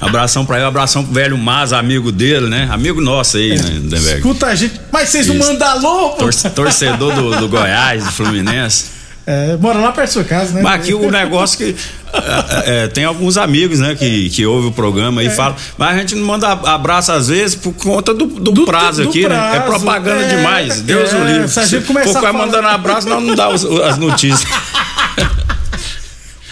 Abração 0.00 0.44
pra 0.44 0.56
ele, 0.58 0.66
abração 0.66 1.02
pro 1.02 1.12
velho 1.14 1.38
Mas, 1.38 1.72
amigo 1.72 2.12
dele, 2.12 2.48
né? 2.48 2.68
Amigo 2.70 3.00
nosso 3.00 3.38
aí, 3.38 3.50
né, 3.58 3.80
Denberg? 3.82 4.16
Escuta 4.18 4.46
a 4.48 4.54
gente. 4.54 4.78
Mas 4.92 5.08
vocês 5.08 5.26
não 5.26 5.36
mandam 5.36 5.66
alô, 5.68 6.10
torcedor 6.54 7.14
do, 7.14 7.36
do 7.40 7.48
Goiás, 7.48 8.04
do 8.04 8.12
Fluminense. 8.12 8.95
É, 9.26 9.56
mora 9.56 9.78
lá 9.80 9.90
perto 9.90 10.06
da 10.08 10.12
sua 10.12 10.24
casa, 10.24 10.52
né? 10.52 10.62
Mas 10.62 10.74
aqui 10.82 10.94
o 10.94 11.10
negócio 11.10 11.58
que. 11.58 11.74
é, 12.14 12.84
é, 12.84 12.86
tem 12.86 13.04
alguns 13.04 13.36
amigos, 13.36 13.80
né, 13.80 13.94
que, 13.96 14.30
que 14.30 14.46
ouvem 14.46 14.70
o 14.70 14.72
programa 14.72 15.20
É. 15.20 15.26
e 15.26 15.30
falam, 15.30 15.56
mas 15.76 15.96
a 15.96 15.98
gente 15.98 16.14
não 16.14 16.24
manda 16.24 16.48
abraço 16.48 17.10
às 17.10 17.26
vezes 17.28 17.56
por 17.56 17.72
conta 17.74 18.14
do, 18.14 18.26
do, 18.26 18.52
Do- 18.52 18.64
prazo 18.64 19.02
do 19.02 19.08
aqui, 19.08 19.22
né? 19.22 19.28
prazo, 19.28 19.56
É 19.56 19.60
propaganda 19.60 20.22
é, 20.22 20.36
demais. 20.36 20.80
Deus 20.80 21.12
é, 21.12 21.16
o 21.16 21.24
livre. 21.26 21.48
se 21.48 21.58
a 21.58 21.66
gente 21.66 21.86
começar 21.86 22.10
a 22.20 22.22
falar- 22.22 22.32
mandando 22.32 22.68
abraço, 22.68 23.08
nós 23.08 23.22
não 23.22 23.34
dá 23.34 23.48
os- 23.50 23.64
as 23.64 23.98
notícias. 23.98 24.48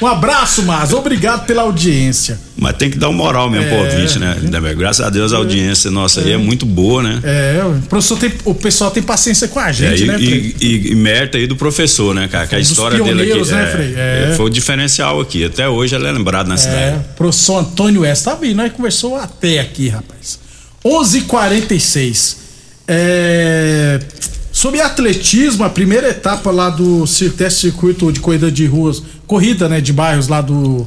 Um 0.03 0.07
abraço, 0.09 0.63
Mas. 0.65 0.93
Obrigado 0.93 1.47
pela 1.47 1.63
audiência. 1.63 2.39
Mas 2.57 2.77
tem 2.77 2.91
que 2.91 2.99
dar 2.99 3.09
uma 3.09 3.17
moral 3.25 3.49
mesmo 3.49 3.69
pro 3.69 3.77
É. 3.77 3.81
ouvinte, 3.95 4.19
né? 4.19 4.37
Graças 4.77 5.05
a 5.07 5.09
Deus 5.09 5.33
a 5.33 5.37
audiência 5.37 5.89
nossa 5.91 6.21
aí 6.21 6.33
é 6.33 6.37
muito 6.37 6.67
boa, 6.67 7.01
né? 7.03 7.21
É, 7.23 7.63
o, 7.65 7.81
professor 7.87 8.19
tem, 8.19 8.33
o 8.45 8.55
pessoal 8.55 8.91
tem 8.91 9.03
paciência 9.03 9.47
com 9.49 9.61
a 9.61 9.71
gente, 9.71 10.03
É, 10.03 10.05
e, 10.05 10.07
né, 10.09 10.15
Frei? 10.19 10.57
e, 10.61 10.89
e, 10.91 10.95
mérito 10.97 11.37
aí 11.37 11.47
do 11.47 11.55
professor, 11.57 12.13
né, 12.15 12.27
cara? 12.27 12.47
Que 12.47 12.57
a 12.57 12.59
Dos 12.59 12.71
história 12.71 13.03
dele 13.03 13.33
aqui 13.33 13.51
né, 13.53 13.67
Frei? 13.67 13.95
É. 13.97 14.35
foi 14.37 14.47
o 14.47 14.49
diferencial 14.49 15.21
aqui. 15.21 15.45
Até 15.45 15.69
hoje 15.69 15.95
ele 15.95 16.07
é 16.07 16.13
lembrado 16.13 16.49
na 16.49 16.55
É, 16.55 16.59
cidade. 16.59 17.05
professor 17.17 17.59
Antônio 17.61 18.01
West, 18.03 18.25
tá 18.25 18.35
vindo, 18.35 18.57
nós 18.57 18.73
conversou 18.73 19.15
até 19.17 19.61
aqui, 19.61 19.89
rapaz. 19.89 20.39
11:46. 20.85 22.37
É, 22.87 24.01
sobre 24.55 24.81
atletismo, 24.81 25.65
a 25.65 25.69
primeira 25.69 26.11
etapa 26.11 26.53
lá 26.53 26.71
do 26.71 27.05
teste 27.37 27.63
circuito 27.63 28.13
de 28.13 28.21
corrida 28.21 28.53
de 28.53 28.67
ruas, 28.67 29.03
corrida, 29.27 29.69
né, 29.69 29.81
de 29.81 29.93
bairros 29.93 30.29
lá 30.29 30.41
do 30.41 30.87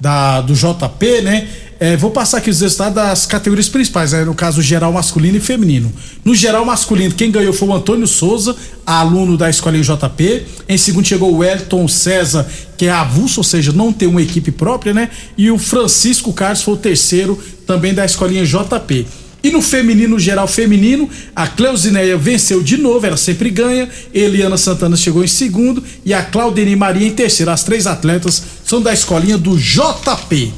da, 0.00 0.40
do 0.40 0.54
JP, 0.54 1.20
né? 1.22 1.46
É, 1.78 1.96
vou 1.96 2.10
passar 2.10 2.38
aqui 2.38 2.48
os 2.50 2.60
resultados 2.60 2.94
das 2.94 3.26
categorias 3.26 3.68
principais, 3.68 4.12
né? 4.12 4.24
no 4.24 4.34
caso 4.34 4.62
geral 4.62 4.92
masculino 4.92 5.36
e 5.36 5.40
feminino. 5.40 5.92
No 6.24 6.34
geral 6.34 6.64
masculino, 6.64 7.14
quem 7.14 7.30
ganhou 7.30 7.52
foi 7.52 7.68
o 7.68 7.74
Antônio 7.74 8.06
Souza, 8.06 8.56
aluno 8.84 9.36
da 9.36 9.50
escolinha 9.50 9.82
JP. 9.82 10.46
Em 10.68 10.78
segundo 10.78 11.06
chegou 11.06 11.36
o 11.36 11.44
Elton 11.44 11.86
César, 11.86 12.48
que 12.76 12.86
é 12.86 12.90
avulso, 12.90 13.40
ou 13.40 13.44
seja, 13.44 13.72
não 13.72 13.92
tem 13.92 14.08
uma 14.08 14.22
equipe 14.22 14.50
própria, 14.50 14.94
né? 14.94 15.08
E 15.36 15.50
o 15.50 15.58
Francisco 15.58 16.32
Carlos 16.32 16.62
foi 16.62 16.74
o 16.74 16.78
terceiro, 16.78 17.38
também 17.66 17.94
da 17.94 18.04
escolinha 18.04 18.44
JP. 18.44 19.06
E 19.42 19.50
no 19.50 19.60
feminino, 19.60 20.18
geral 20.18 20.46
feminino, 20.46 21.10
a 21.34 21.48
Cleusineia 21.48 22.16
venceu 22.16 22.62
de 22.62 22.76
novo, 22.76 23.04
ela 23.04 23.16
sempre 23.16 23.50
ganha. 23.50 23.88
Eliana 24.14 24.56
Santana 24.56 24.96
chegou 24.96 25.24
em 25.24 25.28
segundo 25.28 25.82
e 26.04 26.14
a 26.14 26.22
Claudine 26.22 26.76
Maria 26.76 27.08
em 27.08 27.12
terceiro. 27.12 27.50
As 27.50 27.64
três 27.64 27.86
atletas 27.86 28.42
são 28.64 28.80
da 28.80 28.92
escolinha 28.92 29.36
do 29.36 29.58
JP. 29.58 30.52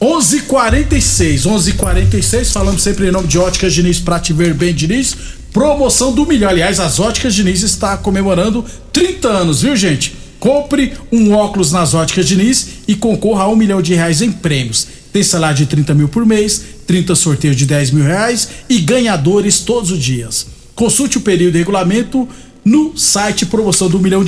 11:46, 0.00 1.46
11:46. 1.46 2.52
Falamos 2.52 2.82
sempre 2.82 3.08
em 3.08 3.10
nome 3.10 3.26
de 3.26 3.38
Óticas 3.38 3.72
Diniz 3.72 3.98
Prate 3.98 4.32
Ver 4.32 4.54
Bem 4.54 4.72
Diniz. 4.72 5.16
Promoção 5.52 6.12
do 6.12 6.24
milhão. 6.24 6.48
Aliás, 6.48 6.80
as 6.80 7.00
Óticas 7.00 7.34
Diniz 7.34 7.62
está 7.62 7.96
comemorando 7.96 8.64
30 8.92 9.28
anos, 9.28 9.62
viu, 9.62 9.76
gente? 9.76 10.16
Compre 10.40 10.94
um 11.12 11.32
óculos 11.32 11.70
nas 11.70 11.94
Óticas 11.94 12.26
Diniz 12.26 12.66
e 12.88 12.96
concorra 12.96 13.44
a 13.44 13.48
um 13.48 13.54
milhão 13.54 13.82
de 13.82 13.94
reais 13.94 14.22
em 14.22 14.32
prêmios. 14.32 15.01
Tem 15.12 15.22
salário 15.22 15.56
de 15.58 15.66
30 15.66 15.94
mil 15.94 16.08
por 16.08 16.24
mês, 16.24 16.62
30 16.86 17.14
sorteios 17.14 17.56
de 17.56 17.66
10 17.66 17.90
mil 17.90 18.04
reais 18.04 18.48
e 18.68 18.78
ganhadores 18.78 19.60
todos 19.60 19.90
os 19.90 20.02
dias. 20.02 20.46
Consulte 20.74 21.18
o 21.18 21.20
período 21.20 21.56
e 21.56 21.58
regulamento 21.58 22.26
no 22.64 22.96
site 22.96 23.44
promoção 23.44 23.88
do 23.88 23.98
milhão 23.98 24.24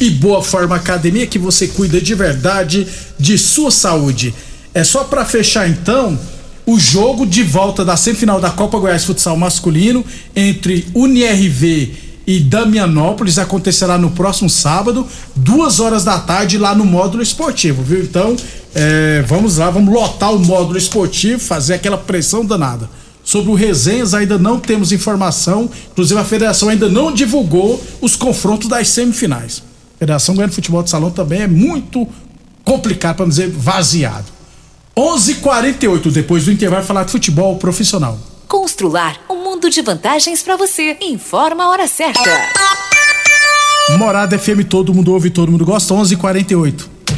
E 0.00 0.10
Boa 0.10 0.42
Forma 0.42 0.76
Academia 0.76 1.26
que 1.26 1.38
você 1.38 1.68
cuida 1.68 2.00
de 2.00 2.14
verdade 2.14 2.86
de 3.18 3.36
sua 3.36 3.70
saúde. 3.70 4.34
É 4.72 4.82
só 4.82 5.04
para 5.04 5.24
fechar 5.24 5.68
então 5.68 6.18
o 6.64 6.78
jogo 6.78 7.26
de 7.26 7.42
volta 7.42 7.84
da 7.84 7.96
semifinal 7.96 8.40
da 8.40 8.50
Copa 8.50 8.78
Goiás 8.78 9.04
Futsal 9.04 9.36
Masculino 9.36 10.04
entre 10.34 10.86
UniRV 10.94 12.09
e 12.36 12.38
Damianópolis 12.38 13.38
acontecerá 13.38 13.98
no 13.98 14.10
próximo 14.12 14.48
sábado, 14.48 15.04
duas 15.34 15.80
horas 15.80 16.04
da 16.04 16.16
tarde, 16.16 16.58
lá 16.58 16.76
no 16.76 16.84
módulo 16.84 17.24
esportivo, 17.24 17.82
viu? 17.82 18.04
Então, 18.04 18.36
é, 18.72 19.24
vamos 19.26 19.56
lá, 19.56 19.68
vamos 19.68 19.92
lotar 19.92 20.32
o 20.32 20.38
módulo 20.38 20.78
esportivo, 20.78 21.40
fazer 21.40 21.74
aquela 21.74 21.98
pressão 21.98 22.44
danada. 22.44 22.88
Sobre 23.24 23.50
o 23.50 23.54
Resenhas 23.54 24.14
ainda 24.14 24.38
não 24.38 24.60
temos 24.60 24.92
informação, 24.92 25.68
inclusive 25.90 26.20
a 26.20 26.24
federação 26.24 26.68
ainda 26.68 26.88
não 26.88 27.12
divulgou 27.12 27.82
os 28.00 28.14
confrontos 28.14 28.68
das 28.68 28.88
semifinais. 28.90 29.60
A 29.96 29.98
Federação 29.98 30.36
de 30.36 30.48
Futebol 30.54 30.84
de 30.84 30.90
Salão 30.90 31.10
também 31.10 31.42
é 31.42 31.48
muito 31.48 32.06
complicado, 32.62 33.16
para 33.16 33.26
dizer 33.26 33.50
vaziado. 33.50 34.26
11:48 34.96 36.12
depois 36.12 36.44
do 36.44 36.52
intervalo 36.52 36.84
falar 36.84 37.02
de 37.02 37.10
futebol 37.10 37.56
profissional. 37.56 38.16
Constrular 38.46 39.16
um 39.28 39.39
mundo 39.60 39.68
de 39.68 39.82
vantagens 39.82 40.42
para 40.42 40.56
você. 40.56 40.96
Informa 41.02 41.64
a 41.64 41.68
hora 41.68 41.86
certa. 41.86 42.30
Morada 43.98 44.38
FM, 44.38 44.64
todo 44.64 44.94
mundo 44.94 45.12
ouve, 45.12 45.28
todo 45.28 45.52
mundo 45.52 45.66
gosta. 45.66 45.92
11:48. 45.92 46.89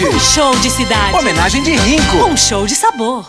Um 0.00 0.20
show 0.20 0.56
de 0.60 0.70
cidade. 0.70 1.16
Homenagem 1.16 1.60
de 1.60 1.74
Rinco. 1.74 2.18
Um 2.18 2.36
show 2.36 2.64
de 2.64 2.74
sabor. 2.76 3.28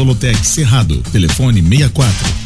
Solotec 0.00 0.46
Cerrado. 0.46 1.02
Telefone 1.12 1.60
64 1.60 2.40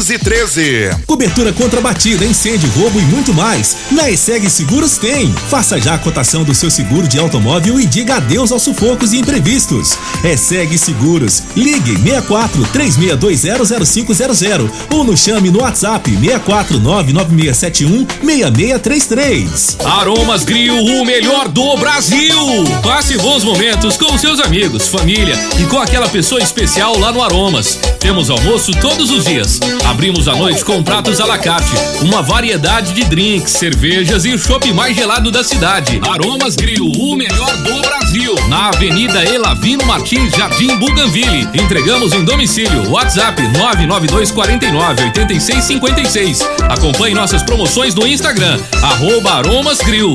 1513. 0.00 0.90
Cobertura 1.06 1.52
contra 1.52 1.80
batida, 1.80 2.24
incêndio, 2.24 2.70
roubo 2.70 2.98
e 2.98 3.02
muito 3.02 3.34
mais. 3.34 3.76
Na 3.90 4.10
ESEG 4.10 4.48
Seguros 4.48 4.96
tem. 4.96 5.30
Faça 5.50 5.78
já 5.78 5.94
a 5.94 5.98
cotação 5.98 6.42
do 6.42 6.54
seu 6.54 6.70
seguro 6.70 7.06
de 7.06 7.18
automóvel 7.18 7.78
e 7.78 7.84
diga 7.86 8.16
adeus 8.16 8.50
aos 8.50 8.62
sufocos 8.62 9.12
e 9.12 9.18
imprevistos. 9.18 9.98
ESEG 10.24 10.78
Seguros. 10.78 11.42
Ligue 11.54 11.96
64 11.98 12.62
36200500 12.72 14.70
ou 14.92 15.04
nos 15.04 15.20
chame 15.20 15.50
no 15.50 15.60
WhatsApp 15.60 16.10
6499671 16.10 18.06
6633. 18.24 19.76
Aromas 19.84 20.44
Grill, 20.44 20.82
o 20.82 21.04
melhor 21.04 21.48
do 21.48 21.76
Brasil. 21.76 22.38
Passe 22.82 23.18
bons 23.18 23.44
momentos 23.44 23.98
com 23.98 24.16
seus 24.16 24.40
amigos, 24.40 24.88
família 24.88 25.34
e 25.60 25.66
com 25.66 25.78
aquela 25.78 26.08
pessoa 26.08 26.40
especial 26.40 26.98
lá 26.98 27.12
no 27.12 27.22
Aromas. 27.22 27.78
Temos 27.98 28.30
almoço 28.30 28.72
todos 28.80 29.10
os 29.10 29.24
dias 29.26 29.60
Abrimos 29.90 30.28
à 30.28 30.36
noite 30.36 30.64
com 30.64 30.84
pratos 30.84 31.20
à 31.20 31.26
la 31.26 31.36
carte, 31.36 31.72
uma 32.00 32.22
variedade 32.22 32.92
de 32.92 33.02
drinks, 33.04 33.50
cervejas 33.50 34.24
e 34.24 34.32
o 34.32 34.38
shopping 34.38 34.72
mais 34.72 34.94
gelado 34.94 35.32
da 35.32 35.42
cidade. 35.42 36.00
Aromas 36.08 36.54
Grill, 36.54 36.92
o 36.96 37.16
melhor 37.16 37.56
do 37.56 37.80
Brasil. 37.82 38.36
Na 38.48 38.68
Avenida 38.68 39.24
Elavino 39.24 39.84
Martins, 39.84 40.32
Jardim 40.32 40.76
Buganville. 40.76 41.48
Entregamos 41.54 42.12
em 42.12 42.24
domicílio. 42.24 42.88
WhatsApp 42.88 43.42
992 43.42 44.30
49 44.30 45.02
86 45.02 45.64
56. 45.64 46.48
Acompanhe 46.68 47.14
nossas 47.16 47.42
promoções 47.42 47.92
no 47.92 48.06
Instagram, 48.06 48.60
arroba 48.82 49.32
Aromas 49.32 49.78
Grill. 49.78 50.14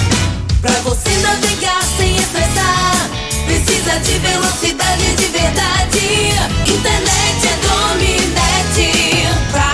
Pra 0.61 0.79
você 0.81 1.09
navegar 1.21 1.81
sem 1.97 2.15
estressar, 2.15 3.09
precisa 3.45 3.99
de 3.99 4.19
velocidade 4.19 5.15
de 5.15 5.25
verdade. 5.25 6.29
Internet 6.67 7.47
é 7.47 7.55
Dominete. 7.67 9.27
Pra 9.51 9.70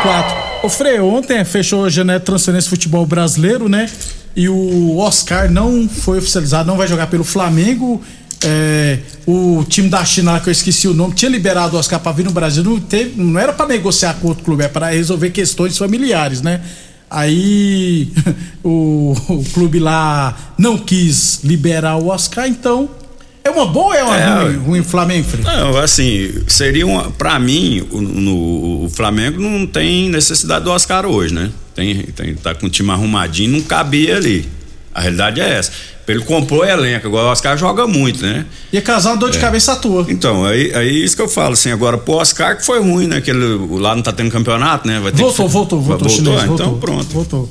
11h54. 0.00 0.62
Ô 0.62 0.68
Frei, 0.68 1.00
ontem 1.00 1.44
fechou 1.44 1.84
a 1.84 1.88
janela 1.88 2.18
de 2.18 2.24
transferência 2.24 2.68
futebol 2.68 3.04
brasileiro, 3.06 3.68
né? 3.68 3.90
E 4.34 4.48
o 4.48 4.98
Oscar 4.98 5.50
não 5.50 5.88
foi 5.88 6.18
oficializado, 6.18 6.68
não 6.68 6.76
vai 6.76 6.86
jogar 6.86 7.06
pelo 7.08 7.24
Flamengo. 7.24 8.00
É, 8.42 8.98
o 9.26 9.64
time 9.68 9.88
da 9.88 10.02
China, 10.04 10.40
que 10.40 10.48
eu 10.48 10.52
esqueci 10.52 10.88
o 10.88 10.94
nome, 10.94 11.14
tinha 11.14 11.30
liberado 11.30 11.76
o 11.76 11.78
Oscar 11.78 12.00
pra 12.00 12.12
vir 12.12 12.24
no 12.24 12.30
Brasil. 12.30 12.64
Não, 12.64 12.80
teve, 12.80 13.20
não 13.20 13.38
era 13.38 13.52
pra 13.52 13.66
negociar 13.66 14.14
com 14.14 14.28
outro 14.28 14.44
clube, 14.44 14.64
é 14.64 14.68
pra 14.68 14.90
resolver 14.90 15.30
questões 15.30 15.76
familiares, 15.76 16.40
né? 16.40 16.60
Aí 17.10 18.12
o, 18.64 19.14
o 19.28 19.44
clube 19.52 19.78
lá 19.78 20.54
não 20.56 20.78
quis 20.78 21.40
liberar 21.44 21.96
o 21.96 22.08
Oscar, 22.08 22.46
então 22.46 22.88
é 23.44 23.50
uma 23.50 23.66
boa 23.66 23.86
ou 23.88 23.94
é 23.94 24.02
uma 24.04 24.16
É, 24.16 24.42
ruim, 24.44 24.56
ruim 24.56 24.82
Flamengo? 24.82 25.26
Não, 25.42 25.76
assim, 25.78 26.30
seria 26.46 26.86
uma. 26.86 27.10
Pra 27.10 27.38
mim, 27.38 27.86
o, 27.90 28.00
no- 28.00 28.84
o 28.84 28.90
Flamengo 28.94 29.40
não 29.40 29.66
tem 29.66 30.08
necessidade 30.08 30.64
do 30.64 30.70
Oscar 30.70 31.06
hoje, 31.06 31.32
né? 31.34 31.50
Tem, 31.74 32.02
tem, 32.14 32.34
tá 32.34 32.54
com 32.54 32.66
o 32.66 32.70
time 32.70 32.90
arrumadinho, 32.90 33.52
não 33.52 33.62
cabia 33.62 34.16
ali. 34.16 34.48
A 34.94 35.00
realidade 35.00 35.40
é 35.40 35.48
essa. 35.58 35.70
Ele 36.08 36.24
comprou 36.24 36.64
elenco, 36.64 37.06
agora 37.06 37.28
o 37.28 37.30
Oscar 37.30 37.56
joga 37.56 37.86
muito, 37.86 38.20
né? 38.20 38.44
Ia 38.72 38.82
causar 38.82 39.10
uma 39.10 39.16
dor 39.16 39.30
de 39.30 39.38
É. 39.38 39.40
cabeça 39.40 39.74
à 39.74 39.76
tua. 39.76 40.04
Então, 40.08 40.44
aí, 40.44 40.74
aí 40.74 41.04
isso 41.04 41.14
que 41.14 41.22
eu 41.22 41.28
falo, 41.28 41.52
assim, 41.52 41.70
agora 41.70 41.96
pro 41.96 42.14
Oscar 42.14 42.56
que 42.56 42.66
foi 42.66 42.80
ruim, 42.80 43.06
né? 43.06 43.20
Que 43.20 43.30
ele, 43.30 43.44
lá 43.78 43.94
não 43.94 44.02
tá 44.02 44.10
tendo 44.12 44.28
campeonato, 44.28 44.88
né? 44.88 44.98
Vai 44.98 45.12
ter 45.12 45.18
Voltou, 45.18 45.46
que, 45.46 45.52
voltou, 45.52 45.80
voltou, 45.80 46.08
Voltou, 46.08 46.10
chinês, 46.10 46.42
então 46.42 46.56
voltou, 46.56 46.78
pronto. 46.78 47.06
Voltou. 47.12 47.50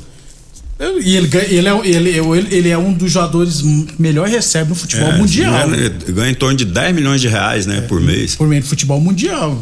E 0.79 1.17
ele, 1.17 1.29
ele, 1.49 1.67
é, 1.67 1.79
ele, 1.83 2.55
ele, 2.55 2.69
é 2.69 2.77
um 2.77 2.93
dos 2.93 3.11
jogadores 3.11 3.61
melhor 3.99 4.27
recebe 4.29 4.69
no 4.69 4.75
futebol 4.75 5.09
É, 5.09 5.17
mundial. 5.17 5.69
Ganha, 5.69 5.89
ganha 5.89 6.31
em 6.31 6.35
torno 6.35 6.55
de 6.55 6.63
10 6.63 6.95
milhões 6.95 7.19
de 7.19 7.27
reais, 7.27 7.65
né? 7.65 7.81
Por 7.81 7.99
mês. 7.99 8.35
Por 8.35 8.47
meio 8.47 8.61
do 8.61 8.67
futebol 8.67 8.99
mundial. 9.01 9.61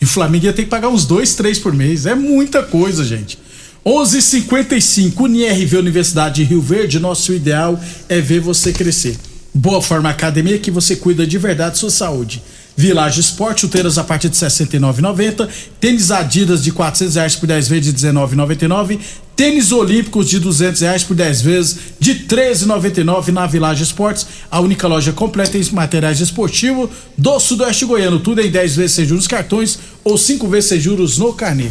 E 0.00 0.04
o 0.04 0.08
Flamengo 0.08 0.44
ia 0.46 0.52
ter 0.52 0.62
que 0.62 0.68
pagar 0.68 0.88
uns 0.88 1.04
dois, 1.04 1.34
três 1.34 1.58
por 1.58 1.74
mês. 1.74 2.06
É 2.06 2.14
muita 2.14 2.62
coisa, 2.62 3.04
gente. 3.04 3.38
11:55 3.84 5.24
UniRV 5.24 5.78
Universidade 5.78 6.36
de 6.36 6.44
Rio 6.44 6.60
Verde. 6.62 7.00
Nosso 7.00 7.32
ideal 7.32 7.80
é 8.08 8.20
ver 8.20 8.40
você 8.40 8.72
crescer. 8.72 9.16
Boa 9.52 9.82
Forma 9.82 10.08
Academia 10.08 10.58
que 10.58 10.70
você 10.70 10.94
cuida 10.94 11.26
de 11.26 11.38
verdade 11.38 11.72
da 11.72 11.76
sua 11.76 11.90
saúde. 11.90 12.40
Village 12.82 13.20
Esporte, 13.20 13.60
chuteiras 13.60 13.96
a 13.96 14.02
partir 14.02 14.28
de 14.28 14.36
R$ 14.36 14.44
69,90. 14.48 15.48
Tênis 15.78 16.10
Adidas 16.10 16.64
de 16.64 16.72
400 16.72 17.14
reais 17.14 17.36
por 17.36 17.46
10 17.46 17.68
vezes 17.68 17.94
de 17.94 18.06
R$ 18.08 18.12
19,99. 18.12 18.98
Tênis 19.36 19.70
Olímpicos 19.70 20.28
de 20.28 20.40
200 20.40 20.80
reais 20.80 21.04
por 21.04 21.14
10 21.14 21.42
vezes 21.42 21.78
de 22.00 22.10
R$ 22.10 22.24
13,99 22.26 23.28
na 23.28 23.46
Village 23.46 23.84
Esportes. 23.84 24.26
A 24.50 24.58
única 24.58 24.88
loja 24.88 25.12
completa 25.12 25.56
em 25.56 25.64
materiais 25.70 26.18
esportivos 26.18 26.90
do 27.16 27.38
Sudoeste 27.38 27.84
Goiano. 27.84 28.18
Tudo 28.18 28.40
em 28.40 28.50
10 28.50 28.74
vezes 28.74 28.96
sem 28.96 29.06
juros 29.06 29.28
cartões 29.28 29.78
ou 30.02 30.18
5 30.18 30.48
vezes 30.48 30.70
sem 30.70 30.80
juros 30.80 31.18
no 31.18 31.32
carnê. 31.34 31.68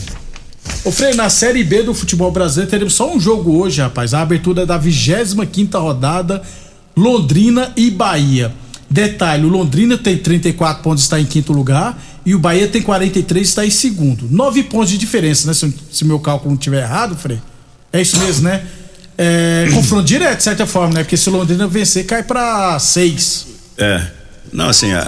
Ô 0.86 0.92
Frei, 0.92 1.14
na 1.14 1.30
Série 1.30 1.66
B 1.66 1.84
do 1.84 1.94
futebol 1.94 2.32
brasileiro 2.32 2.72
teremos 2.72 2.94
só 2.94 3.14
um 3.14 3.20
jogo 3.20 3.62
hoje, 3.62 3.82
rapaz. 3.82 4.14
A 4.14 4.22
abertura 4.22 4.66
da 4.66 4.78
25 4.78 5.78
rodada, 5.78 6.42
Londrina 6.96 7.74
e 7.76 7.92
Bahia. 7.92 8.61
Detalhe, 8.92 9.46
o 9.46 9.50
Londrina 9.50 9.98
tem 9.98 10.18
34 10.18 10.84
pontos, 10.84 11.04
está 11.04 11.18
em 11.20 11.26
quinto 11.26 11.54
lugar, 11.54 11.98
e 12.26 12.36
o 12.36 12.40
Bahia 12.40 12.68
tem 12.68 12.82
43, 12.82 13.48
está 13.48 13.66
em 13.66 13.70
segundo. 13.70 14.28
Nove 14.30 14.64
pontos 14.64 14.90
de 14.90 14.98
diferença, 14.98 15.48
né? 15.48 15.54
Se, 15.54 15.74
se 15.92 16.04
meu 16.04 16.20
cálculo 16.20 16.52
não 16.52 16.58
estiver 16.58 16.82
errado, 16.84 17.16
Frei. 17.16 17.40
É 17.94 18.02
isso 18.02 18.20
mesmo, 18.20 18.44
né? 18.44 18.64
É, 19.18 19.68
confronto 19.74 20.04
direto, 20.04 20.38
de 20.40 20.44
certa 20.44 20.66
forma, 20.66 20.94
né? 20.96 21.04
Porque 21.04 21.16
se 21.16 21.30
o 21.30 21.32
Londrina 21.32 21.68
vencer, 21.68 22.06
cai 22.06 22.22
pra 22.22 22.78
seis. 22.80 23.48
É. 23.78 24.06
Não, 24.52 24.68
assim, 24.68 24.92
a, 24.92 25.00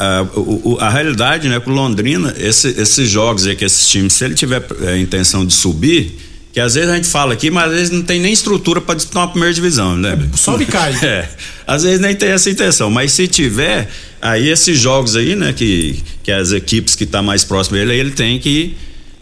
a, 0.80 0.86
a 0.86 0.89
realidade, 0.89 1.50
né, 1.50 1.60
com 1.60 1.69
o 1.69 1.74
Londrina, 1.74 2.34
esse- 2.38 2.69
esses 2.80 3.10
jogos 3.10 3.46
aí 3.46 3.56
que 3.58 3.65
esses 3.65 3.89
times, 3.89 4.13
se 4.13 4.24
ele 4.24 4.36
tiver 4.36 4.63
é, 4.84 4.98
intenção 4.98 5.46
de 5.46 5.54
subir, 5.54 6.17
que 6.54 6.60
às 6.60 6.76
vezes 6.76 6.88
a 6.89 6.96
gente 6.96 7.08
fala 7.08 7.34
aqui, 7.34 7.50
mas 7.50 7.66
às 7.66 7.74
vezes 7.74 7.89
não 7.89 8.04
tem 8.04 8.20
nem 8.22 8.32
estrutura 8.32 8.80
para 8.80 8.94
disputar 8.96 9.24
uma 9.24 9.30
primeira 9.32 9.54
divisão, 9.54 9.98
né? 9.98 10.18
sobe 10.36 10.63
e 10.63 10.68
cai. 10.68 10.94
É. 11.04 11.28
Às 11.66 11.82
vezes 11.84 12.00
nem 12.00 12.16
tem 12.16 12.30
essa 12.30 12.50
intenção, 12.50 12.89
mas 12.92 13.12
se 13.12 13.28
tiver, 13.28 13.89
aí 14.22 14.50
esses 14.50 14.78
jogos 14.80 15.16
aí, 15.16 15.36
né, 15.36 15.52
que, 15.52 16.02
que 16.22 16.32
as 16.32 16.52
equipes 16.52 16.94
que 16.96 17.06
tá 17.08 17.22
mais 17.24 17.44
próximas 17.44 17.80
dele, 17.82 17.94
aí 17.94 18.00
ele 18.00 18.12
tem 18.12 18.38
que 18.39 18.76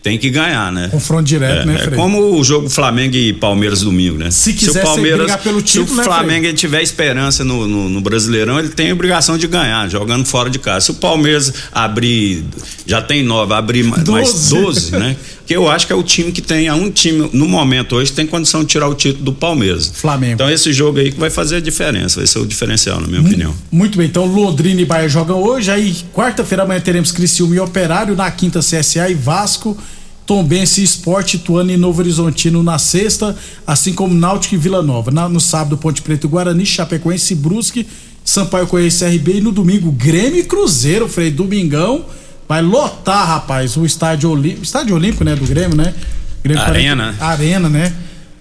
tem 0.04 0.18
que 0.18 0.32
ganhar, 0.32 0.72
né? 0.72 0.88
Confronto 0.90 1.22
direto, 1.26 1.60
É, 1.62 1.66
né, 1.68 1.76
é 1.76 1.84
Frei? 1.84 1.96
como 1.96 2.36
o 2.36 2.44
jogo 2.44 2.68
Flamengo 2.68 3.16
e 3.16 3.34
Palmeiras 3.34 3.82
domingo, 3.82 4.18
né? 4.18 4.32
Se 4.32 4.52
quiser 4.52 4.72
o 4.72 4.74
ser- 4.74 4.82
Palmeiras, 4.82 5.20
brigar 5.20 5.38
pelo 5.44 5.62
título, 5.62 5.86
se 5.90 5.94
o 5.94 5.98
né, 5.98 6.04
Flamengo 6.04 6.52
tiver 6.54 6.82
esperança 6.82 7.44
no, 7.44 7.68
no- 7.68 7.88
no 7.88 8.02
Brasileirão, 8.02 8.58
ele 8.58 8.70
tem 8.70 8.92
obrigação 8.92 9.38
de 9.38 9.46
ganhar, 9.46 9.88
jogando 9.92 10.26
fora 10.26 10.50
de 10.50 10.58
casa. 10.58 10.86
Se 10.88 10.90
o 10.92 10.96
Palmeiras 10.96 11.54
abrir, 11.72 12.44
já 12.88 13.00
tem 13.00 13.22
nove, 13.22 13.54
abrir 13.54 13.84
ma- 13.84 13.98
mais 14.08 14.32
Doze. 14.50 14.56
12, 14.90 14.92
né? 14.94 15.16
Que 15.52 15.58
eu 15.58 15.68
acho 15.70 15.86
que 15.86 15.92
é 15.92 15.96
o 15.98 16.02
time 16.02 16.32
que 16.32 16.42
tem, 16.42 16.68
é 16.68 16.74
um 16.74 16.90
time 16.90 17.30
no 17.34 17.46
momento 17.46 17.98
hoje 17.98 18.14
tem 18.14 18.26
condição 18.26 18.62
de 18.62 18.68
tirar 18.68 18.88
o 18.88 18.96
título 18.96 19.26
do 19.26 19.34
Palmeiras. 19.34 19.92
Flamengo. 19.94 20.36
Então 20.36 20.50
esse 20.50 20.72
jogo 20.72 21.00
aí 21.00 21.12
que 21.12 21.20
vai 21.20 21.30
fazer 21.30 21.58
a 21.58 21.60
diferença, 21.60 22.22
vai 22.22 22.26
ser 22.28 22.40
o 22.40 22.46
diferencial, 22.46 23.02
na 23.02 23.08
minha 23.08 23.20
opinião. 23.20 23.54
Muito 23.70 23.98
bem, 23.98 24.08
então 24.08 24.24
Londrina 24.26 24.80
e 24.80 24.86
Bahia 24.86 25.10
jogam 25.10 25.44
hoje. 25.44 25.70
Aí, 25.70 25.94
quarta-feira 26.14 26.64
amanhã 26.64 26.80
teremos 26.80 27.12
Criciúma 27.12 27.54
e 27.54 27.60
Operário. 27.60 28.16
Na 28.16 28.32
quinta, 28.32 28.60
CSA 28.60 29.10
e 29.10 29.14
Vasco. 29.14 29.78
Tombense, 30.26 30.82
Esporte, 30.82 31.36
Ituano 31.36 31.70
e 31.70 31.76
Novo 31.76 32.00
Horizontino 32.00 32.64
na 32.64 32.80
sexta, 32.80 33.36
assim 33.68 33.92
como 33.92 34.14
Náutico 34.16 34.56
e 34.56 34.58
Vila 34.58 34.82
Nova. 34.82 35.12
Na- 35.12 35.28
no 35.28 35.42
sábado, 35.42 35.76
Ponte 35.78 36.02
Preta 36.02 36.28
e 36.28 36.30
Guarani, 36.30 36.66
Chapecoense 36.66 37.34
e 37.34 37.36
Brusque, 37.36 37.86
Sampaio 38.24 38.68
Correia 38.68 38.88
e 38.88 38.92
CRB. 38.92 39.34
E 39.40 39.42
no 39.42 39.52
domingo, 39.52 39.92
Grêmio 39.92 40.40
e 40.40 40.44
Cruzeiro, 40.44 41.10
Frei. 41.10 41.30
Domingão 41.30 42.06
vai 42.52 42.62
lotar, 42.62 43.26
rapaz, 43.26 43.78
o 43.78 43.86
estádio 43.86 44.30
Olímpico. 44.30 44.64
Estádio 44.64 44.94
Olímpico, 44.94 45.24
né? 45.24 45.38
Do 45.38 45.46
Grêmio, 45.46 45.78
né? 45.78 45.94
Grêmio 46.44 46.62
Arena. 46.62 47.16
Arena, 47.18 47.70
né? 47.70 47.94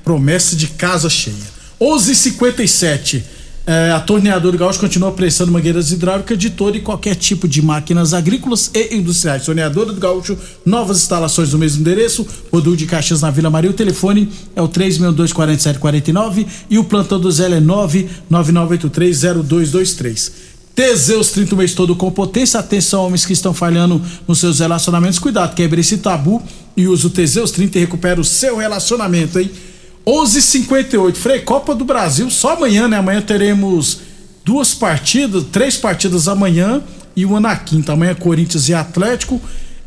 Promessa 0.02 0.56
de 0.56 0.66
casa 0.66 1.08
cheia. 1.08 1.36
11:57. 1.80 3.22
É, 3.64 3.92
a 3.92 4.00
torneadora 4.00 4.56
Gaúcho 4.56 4.80
continua 4.80 5.12
prestando 5.12 5.52
mangueiras 5.52 5.92
hidráulicas 5.92 6.36
de 6.36 6.50
todo 6.50 6.76
e 6.76 6.80
qualquer 6.80 7.14
tipo 7.14 7.46
de 7.46 7.62
máquinas 7.62 8.12
agrícolas 8.12 8.68
e 8.74 8.96
industriais. 8.96 9.44
Torneadora 9.44 9.92
do 9.92 10.00
Gaúcho, 10.00 10.36
novas 10.66 10.96
instalações 10.96 11.52
no 11.52 11.60
mesmo 11.60 11.82
endereço, 11.82 12.26
Rodul 12.50 12.74
de 12.74 12.86
Caxias 12.86 13.20
na 13.20 13.30
Vila 13.30 13.48
Maria. 13.48 13.70
O 13.70 13.74
telefone 13.74 14.28
é 14.56 14.62
o 14.62 14.68
3624749 14.68 16.48
e 16.68 16.80
o 16.80 16.84
plantão 16.84 17.20
do 17.20 17.30
Zé 17.30 17.46
é 17.46 17.60
999830223. 17.60 20.49
Teseus 20.74 21.30
30 21.32 21.54
o 21.54 21.58
mês 21.58 21.74
todo 21.74 21.94
com 21.94 22.10
potência. 22.10 22.60
Atenção, 22.60 23.04
homens 23.04 23.26
que 23.26 23.32
estão 23.32 23.52
falhando 23.52 24.00
nos 24.26 24.38
seus 24.38 24.60
relacionamentos. 24.60 25.18
Cuidado, 25.18 25.54
quebre 25.54 25.80
esse 25.80 25.98
tabu 25.98 26.42
e 26.76 26.86
use 26.86 27.06
o 27.06 27.10
Teseus 27.10 27.50
30 27.50 27.78
e 27.78 27.80
recupera 27.82 28.20
o 28.20 28.24
seu 28.24 28.56
relacionamento, 28.56 29.38
hein? 29.38 29.50
11:58 30.06 31.16
Frei, 31.16 31.40
Copa 31.40 31.74
do 31.74 31.84
Brasil, 31.84 32.30
só 32.30 32.54
amanhã, 32.54 32.88
né? 32.88 32.96
Amanhã 32.96 33.20
teremos 33.20 33.98
duas 34.44 34.74
partidas, 34.74 35.44
três 35.52 35.76
partidas 35.76 36.26
amanhã 36.26 36.82
e 37.14 37.24
uma 37.24 37.40
na 37.40 37.54
quinta. 37.56 37.92
Amanhã 37.92 38.14
Corinthians 38.14 38.68
e 38.68 38.74
Atlético, 38.74 39.40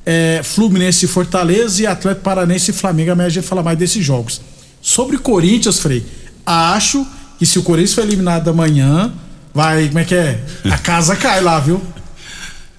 é, 0.06 0.42
Fluminense 0.44 1.06
e 1.06 1.08
Fortaleza 1.08 1.82
e 1.82 1.88
Atlético 1.88 2.24
Paranense 2.24 2.72
e 2.72 2.74
Flamengo. 2.74 3.12
Amanhã 3.12 3.28
a 3.28 3.32
gente 3.32 3.48
fala 3.48 3.64
mais 3.64 3.78
desses 3.78 4.04
jogos. 4.04 4.40
Sobre 4.82 5.18
Corinthians, 5.18 5.80
Frei, 5.80 6.06
acho 6.46 7.06
que 7.40 7.46
se 7.46 7.58
o 7.58 7.64
Corinthians 7.64 7.94
for 7.94 8.04
eliminado 8.04 8.50
amanhã, 8.50 9.12
vai, 9.54 9.88
como 9.88 10.00
é 10.00 10.04
que 10.04 10.16
é? 10.16 10.40
A 10.70 10.78
casa 10.78 11.16
cai 11.16 11.42
lá, 11.42 11.60
viu? 11.60 11.82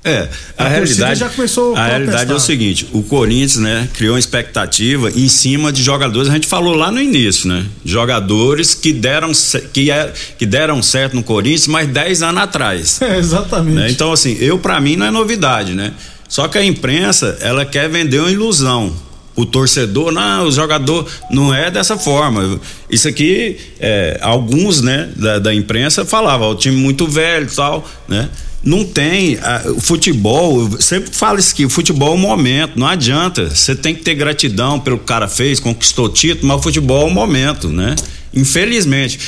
É, 0.07 0.29
a, 0.59 0.67
A 0.67 0.69
realidade 0.69 1.21
já 1.21 1.31
começou 1.31 1.75
a 1.75 1.81
a 1.81 1.87
realidade 1.87 2.31
é 2.31 2.35
o 2.35 2.39
seguinte, 2.39 2.87
o 2.93 3.03
Corinthians, 3.03 3.57
né, 3.57 3.89
criou 3.95 4.13
uma 4.13 4.19
expectativa 4.19 5.11
em 5.11 5.29
cima 5.29 5.73
de 5.73 5.83
jogadores, 5.83 6.29
a 6.29 6.35
gente 6.35 6.47
falou 6.47 6.75
lá 6.75 6.93
no 6.93 7.01
início, 7.01 7.49
né? 7.49 7.65
Jogadores 7.83 8.75
que 8.75 8.93
deram 8.93 9.33
que, 9.73 9.91
é, 9.91 10.13
que 10.37 10.45
deram 10.45 10.83
certo 10.83 11.17
no 11.17 11.23
Corinthians, 11.23 11.69
mas 11.69 11.89
10 11.89 12.23
anos 12.23 12.43
atrás. 12.43 13.01
É, 13.05 13.19
exatamente. 13.19 13.75
né? 13.77 13.91
Então 13.91 14.13
assim, 14.13 14.37
eu 14.41 14.59
para 14.59 14.81
mim 14.81 14.97
não 14.97 15.07
é 15.07 15.11
novidade, 15.11 15.75
né? 15.75 15.93
Só 16.29 16.49
que 16.49 16.59
a 16.59 16.65
imprensa, 16.65 17.39
ela 17.41 17.65
quer 17.65 17.89
vender 17.89 18.19
uma 18.19 18.31
ilusão. 18.31 18.95
O 19.37 19.45
torcedor, 19.45 20.13
não, 20.13 20.47
o 20.47 20.53
jogador 20.53 21.07
não 21.31 21.53
é 21.53 21.71
dessa 21.71 21.99
forma. 21.99 22.61
Isso 22.89 23.09
aqui, 23.09 23.57
é, 23.81 24.19
alguns, 24.21 24.81
né, 24.81 25.11
da, 25.17 25.39
da 25.39 25.55
imprensa 25.55 26.05
falavam, 26.05 26.51
o 26.51 26.55
time 26.55 26.77
muito 26.77 27.07
velho 27.07 27.49
tal, 27.55 27.89
né? 28.09 28.29
Não 28.63 28.83
tem, 28.83 29.39
o 29.77 29.81
futebol, 29.81 30.63
eu 30.73 30.81
sempre 30.81 31.11
falo 31.13 31.39
isso 31.39 31.53
aqui, 31.53 31.67
o 31.67 31.71
futebol 31.71 32.13
é 32.13 32.15
um 32.15 32.19
momento, 32.19 32.79
não 32.79 32.87
adianta. 32.87 33.51
Você 33.51 33.75
tem 33.75 33.95
que 33.95 34.03
ter 34.03 34.15
gratidão 34.15 34.81
pelo 34.81 34.97
que 34.97 35.03
o 35.03 35.07
cara 35.07 35.29
fez, 35.29 35.61
conquistou 35.61 36.09
título, 36.09 36.49
mas 36.49 36.61
o 36.61 36.63
futebol 36.63 37.03
é 37.03 37.11
um 37.11 37.13
momento, 37.13 37.69
né? 37.69 37.95
Infelizmente. 38.33 39.19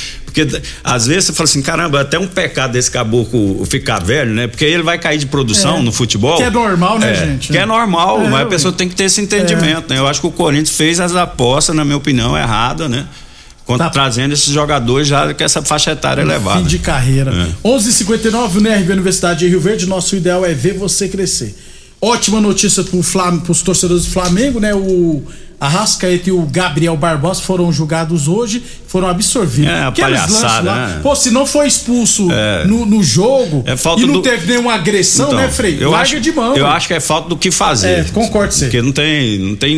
Porque 0.45 0.61
às 0.83 1.07
vezes 1.07 1.25
você 1.25 1.33
fala 1.33 1.45
assim, 1.49 1.61
caramba, 1.61 2.01
até 2.01 2.19
um 2.19 2.27
pecado 2.27 2.73
desse 2.73 2.91
caboclo 2.91 3.65
ficar 3.65 3.99
velho, 3.99 4.31
né? 4.33 4.47
Porque 4.47 4.65
ele 4.65 4.83
vai 4.83 4.99
cair 4.99 5.17
de 5.17 5.25
produção 5.25 5.77
É. 5.77 5.81
no 5.81 5.91
futebol. 5.91 6.37
Que 6.37 6.43
é 6.43 6.49
normal, 6.51 6.99
né, 6.99 7.11
É, 7.11 7.25
gente? 7.25 7.51
Que 7.51 7.57
é 7.57 7.65
normal, 7.65 8.21
É, 8.21 8.29
mas 8.29 8.41
a 8.41 8.45
pessoa 8.45 8.71
tem 8.73 8.87
que 8.87 8.95
ter 8.95 9.05
esse 9.05 9.19
entendimento, 9.19 9.89
né? 9.89 9.97
Eu 9.97 10.07
acho 10.07 10.21
que 10.21 10.27
o 10.27 10.31
Corinthians 10.31 10.75
fez 10.77 10.99
as 10.99 11.15
apostas, 11.15 11.75
na 11.75 11.83
minha 11.83 11.97
opinião, 11.97 12.37
errada, 12.37 12.87
né? 12.87 13.07
tá. 13.77 13.89
trazendo 13.89 14.33
esses 14.33 14.53
jogadores 14.53 15.07
já 15.09 15.33
com 15.33 15.43
essa 15.43 15.61
faixa 15.61 15.91
etária 15.91 16.21
elevada. 16.21 16.61
Fim 16.61 16.67
de 16.67 16.79
carreira. 16.79 17.31
É. 17.31 17.67
11:59 17.67 18.59
UNRV 18.59 18.93
Universidade 18.93 19.39
de 19.39 19.47
Rio 19.49 19.59
Verde. 19.59 19.85
Nosso 19.85 20.15
ideal 20.15 20.45
é 20.45 20.53
ver 20.53 20.73
você 20.75 21.09
crescer. 21.09 21.53
Ótima 21.99 22.39
notícia 22.39 22.81
para 22.83 22.97
os 23.51 23.61
torcedores 23.61 24.05
do 24.05 24.11
Flamengo, 24.11 24.59
né? 24.61 24.73
O 24.73 25.23
Arrascaeta 25.59 26.29
e 26.29 26.31
o 26.31 26.41
Gabriel 26.43 26.95
Barbosa 26.95 27.41
foram 27.41 27.71
julgados 27.71 28.27
hoje, 28.27 28.61
foram 28.87 29.07
absorvidos. 29.07 29.71
É, 29.71 29.89
palhaçada, 29.89 30.69
lá, 30.69 30.87
né? 30.87 30.99
Pô, 31.01 31.15
se 31.15 31.31
não 31.31 31.47
foi 31.47 31.65
expulso 31.67 32.27
é. 32.31 32.65
no, 32.65 32.85
no, 32.85 33.03
jogo 33.03 33.63
é 33.65 33.73
e 33.73 34.05
não 34.05 34.13
do... 34.15 34.21
teve 34.21 34.45
nenhuma 34.45 34.75
agressão, 34.75 35.27
então, 35.27 35.39
né, 35.39 35.49
Frei? 35.49 35.77
Eu 35.79 35.89
Larga 35.89 36.03
acho, 36.03 36.19
de 36.19 36.31
mão. 36.31 36.49
Eu 36.49 36.53
véio. 36.53 36.67
acho 36.67 36.87
que 36.87 36.93
é 36.93 36.99
falta 36.99 37.29
do 37.29 37.35
que 37.35 37.49
fazer. 37.49 37.87
É, 37.87 38.03
concordo 38.03 38.53
com 38.53 38.59
Porque 38.59 38.81
não 38.83 38.91
tem, 38.91 39.39
não 39.39 39.55
tem 39.55 39.77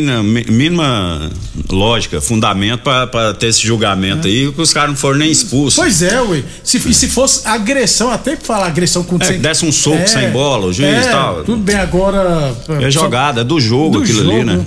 mínima 0.50 1.30
lógica, 1.70 2.20
fundamento 2.20 2.82
para 2.82 3.32
ter 3.32 3.46
esse 3.46 3.66
julgamento 3.66 4.28
é. 4.28 4.30
aí, 4.30 4.52
que 4.52 4.60
os 4.60 4.74
caras 4.74 4.90
não 4.90 4.96
foram 4.96 5.18
nem 5.18 5.30
expulsos. 5.30 5.76
Pois 5.76 6.02
é, 6.02 6.20
ué. 6.20 6.42
Se, 6.62 6.78
se 6.92 7.08
fosse 7.08 7.48
agressão, 7.48 8.10
até 8.10 8.36
falar 8.36 8.66
agressão 8.66 9.02
com... 9.02 9.16
É, 9.18 9.24
sem... 9.24 9.40
desse 9.40 9.64
um 9.64 9.72
soco 9.72 9.96
é. 9.96 10.06
sem 10.06 10.28
bola, 10.30 10.66
o 10.66 10.72
juiz 10.74 11.06
e 11.06 11.08
é, 11.08 11.10
tal. 11.10 11.42
Tudo 11.42 11.62
bem, 11.62 11.76
agora... 11.76 12.54
É 12.80 12.90
jogada, 12.90 13.40
é 13.40 13.44
do 13.44 13.58
jogo 13.58 13.98
do 13.98 14.02
aquilo 14.02 14.24
jogo. 14.24 14.36
ali, 14.36 14.44
né? 14.44 14.64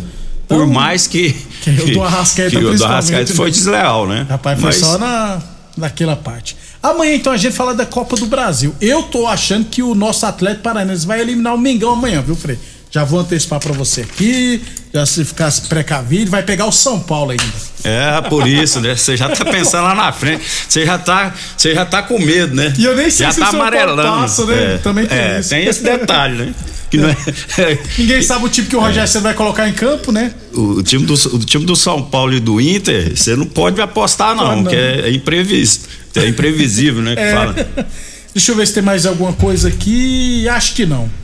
Por 0.48 0.56
então, 0.56 0.68
mais 0.68 1.08
que. 1.08 1.32
Que 1.62 1.70
o 1.70 1.94
do 1.94 2.04
Arrascaeta, 2.04 2.50
que 2.52 2.58
o 2.58 2.78
do 2.78 2.86
Arrascaeta 2.86 3.34
foi 3.34 3.50
desleal, 3.50 4.08
né? 4.08 4.26
Rapaz, 4.30 4.60
foi 4.60 4.70
Mas... 4.70 4.76
só 4.78 4.98
na, 4.98 5.42
naquela 5.78 6.16
parte. 6.16 6.56
Amanhã, 6.82 7.16
então, 7.16 7.32
a 7.32 7.38
gente 7.38 7.56
fala 7.56 7.74
da 7.74 7.86
Copa 7.86 8.18
do 8.18 8.26
Brasil. 8.26 8.76
Eu 8.82 9.04
tô 9.04 9.26
achando 9.26 9.66
que 9.66 9.82
o 9.82 9.96
nosso 9.96 10.26
atleta 10.26 10.60
paranaense 10.62 11.08
vai 11.08 11.22
eliminar 11.22 11.56
o 11.56 11.58
Mengão 11.58 11.94
amanhã, 11.94 12.22
viu, 12.22 12.36
Frei? 12.36 12.60
Já 12.94 13.04
vou 13.04 13.22
antecipar 13.22 13.60
para 13.60 13.74
você 13.74 14.02
aqui, 14.02 14.62
já 14.94 15.04
se 15.04 15.26
ficar 15.26 15.52
precavido, 15.68 16.30
vai 16.30 16.44
pegar 16.44 16.68
o 16.68 16.72
São 16.72 17.00
Paulo 17.00 17.32
ainda. 17.32 17.44
É, 17.84 18.22
por 18.30 18.48
isso, 18.48 18.80
né? 18.80 18.96
Você 18.96 19.18
já 19.18 19.30
tá 19.30 19.44
pensando 19.44 19.86
lá 19.86 19.96
na 19.96 20.12
frente. 20.12 20.44
Você 20.70 20.86
já 20.86 21.00
tá, 21.00 21.34
você 21.58 21.74
já 21.74 21.88
tá 21.88 22.04
com 22.04 22.20
medo, 22.20 22.54
né? 22.54 22.72
E 22.78 22.86
eu 22.86 22.96
nem 22.96 23.10
sei 23.10 23.26
já 23.26 23.32
se 23.32 23.40
tá 23.40 23.48
o 23.48 23.52
São 23.52 23.60
amarelando. 23.60 24.04
Paulo 24.04 24.22
passa, 24.22 24.46
né? 24.46 24.76
É, 24.76 24.78
Também 24.78 25.08
tem 25.08 25.18
é, 25.18 25.40
isso. 25.40 25.50
Tem 25.50 25.66
esse 25.66 25.84
detalhe, 25.84 26.38
né? 26.38 26.54
Que 26.92 26.98
não 26.98 27.10
é... 27.10 27.18
Ninguém 27.98 28.22
sabe 28.22 28.46
o 28.46 28.50
time 28.50 28.68
que 28.68 28.76
o 28.76 28.80
Rogério 28.80 29.18
é. 29.18 29.22
vai 29.22 29.34
colocar 29.34 29.68
em 29.68 29.74
campo, 29.74 30.12
né? 30.12 30.32
O, 30.54 30.84
time 30.84 31.04
do, 31.04 31.16
o 31.16 31.40
time 31.40 31.66
do 31.66 31.76
São 31.76 32.00
Paulo 32.04 32.32
e 32.32 32.40
do 32.40 32.62
Inter, 32.62 33.18
você 33.18 33.36
não 33.36 33.48
pode 33.48 33.82
apostar, 33.82 34.36
não, 34.36 34.58
não. 34.58 34.66
que 34.66 34.76
é, 34.76 35.08
é 35.08 35.12
imprevisível. 35.12 35.90
É 36.16 36.28
imprevisível, 36.28 37.02
né? 37.02 37.16
Que 37.16 37.22
é. 37.22 37.34
fala. 37.34 37.56
Deixa 38.36 38.52
eu 38.52 38.56
ver 38.56 38.68
se 38.68 38.76
tem 38.76 38.84
mais 38.84 39.08
alguma 39.08 39.34
coisa 39.34 39.68
aqui. 39.70 40.48
Acho 40.48 40.76
que 40.76 40.86
não. 40.86 41.23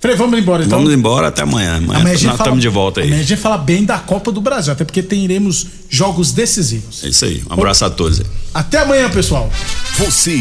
Frei, 0.00 0.14
vamos 0.14 0.38
embora 0.38 0.64
então. 0.64 0.78
Vamos 0.78 0.94
embora 0.94 1.26
até 1.26 1.42
amanhã. 1.42 1.76
Amanhã, 1.76 2.00
amanhã 2.00 2.12
nós 2.12 2.22
estamos 2.22 2.60
de 2.60 2.68
volta 2.68 3.00
aí. 3.00 3.08
Amanhã 3.08 3.22
a 3.22 3.24
gente 3.24 3.40
fala 3.40 3.58
bem 3.58 3.84
da 3.84 3.98
Copa 3.98 4.30
do 4.30 4.40
Brasil, 4.40 4.72
até 4.72 4.84
porque 4.84 5.02
teremos 5.02 5.66
jogos 5.88 6.30
decisivos. 6.32 7.02
É 7.02 7.08
isso 7.08 7.24
aí. 7.24 7.42
Um 7.50 7.54
abraço 7.54 7.84
a 7.84 7.90
todos. 7.90 8.22
Até 8.54 8.78
amanhã, 8.78 9.10
pessoal. 9.10 9.50
Você 9.98 10.36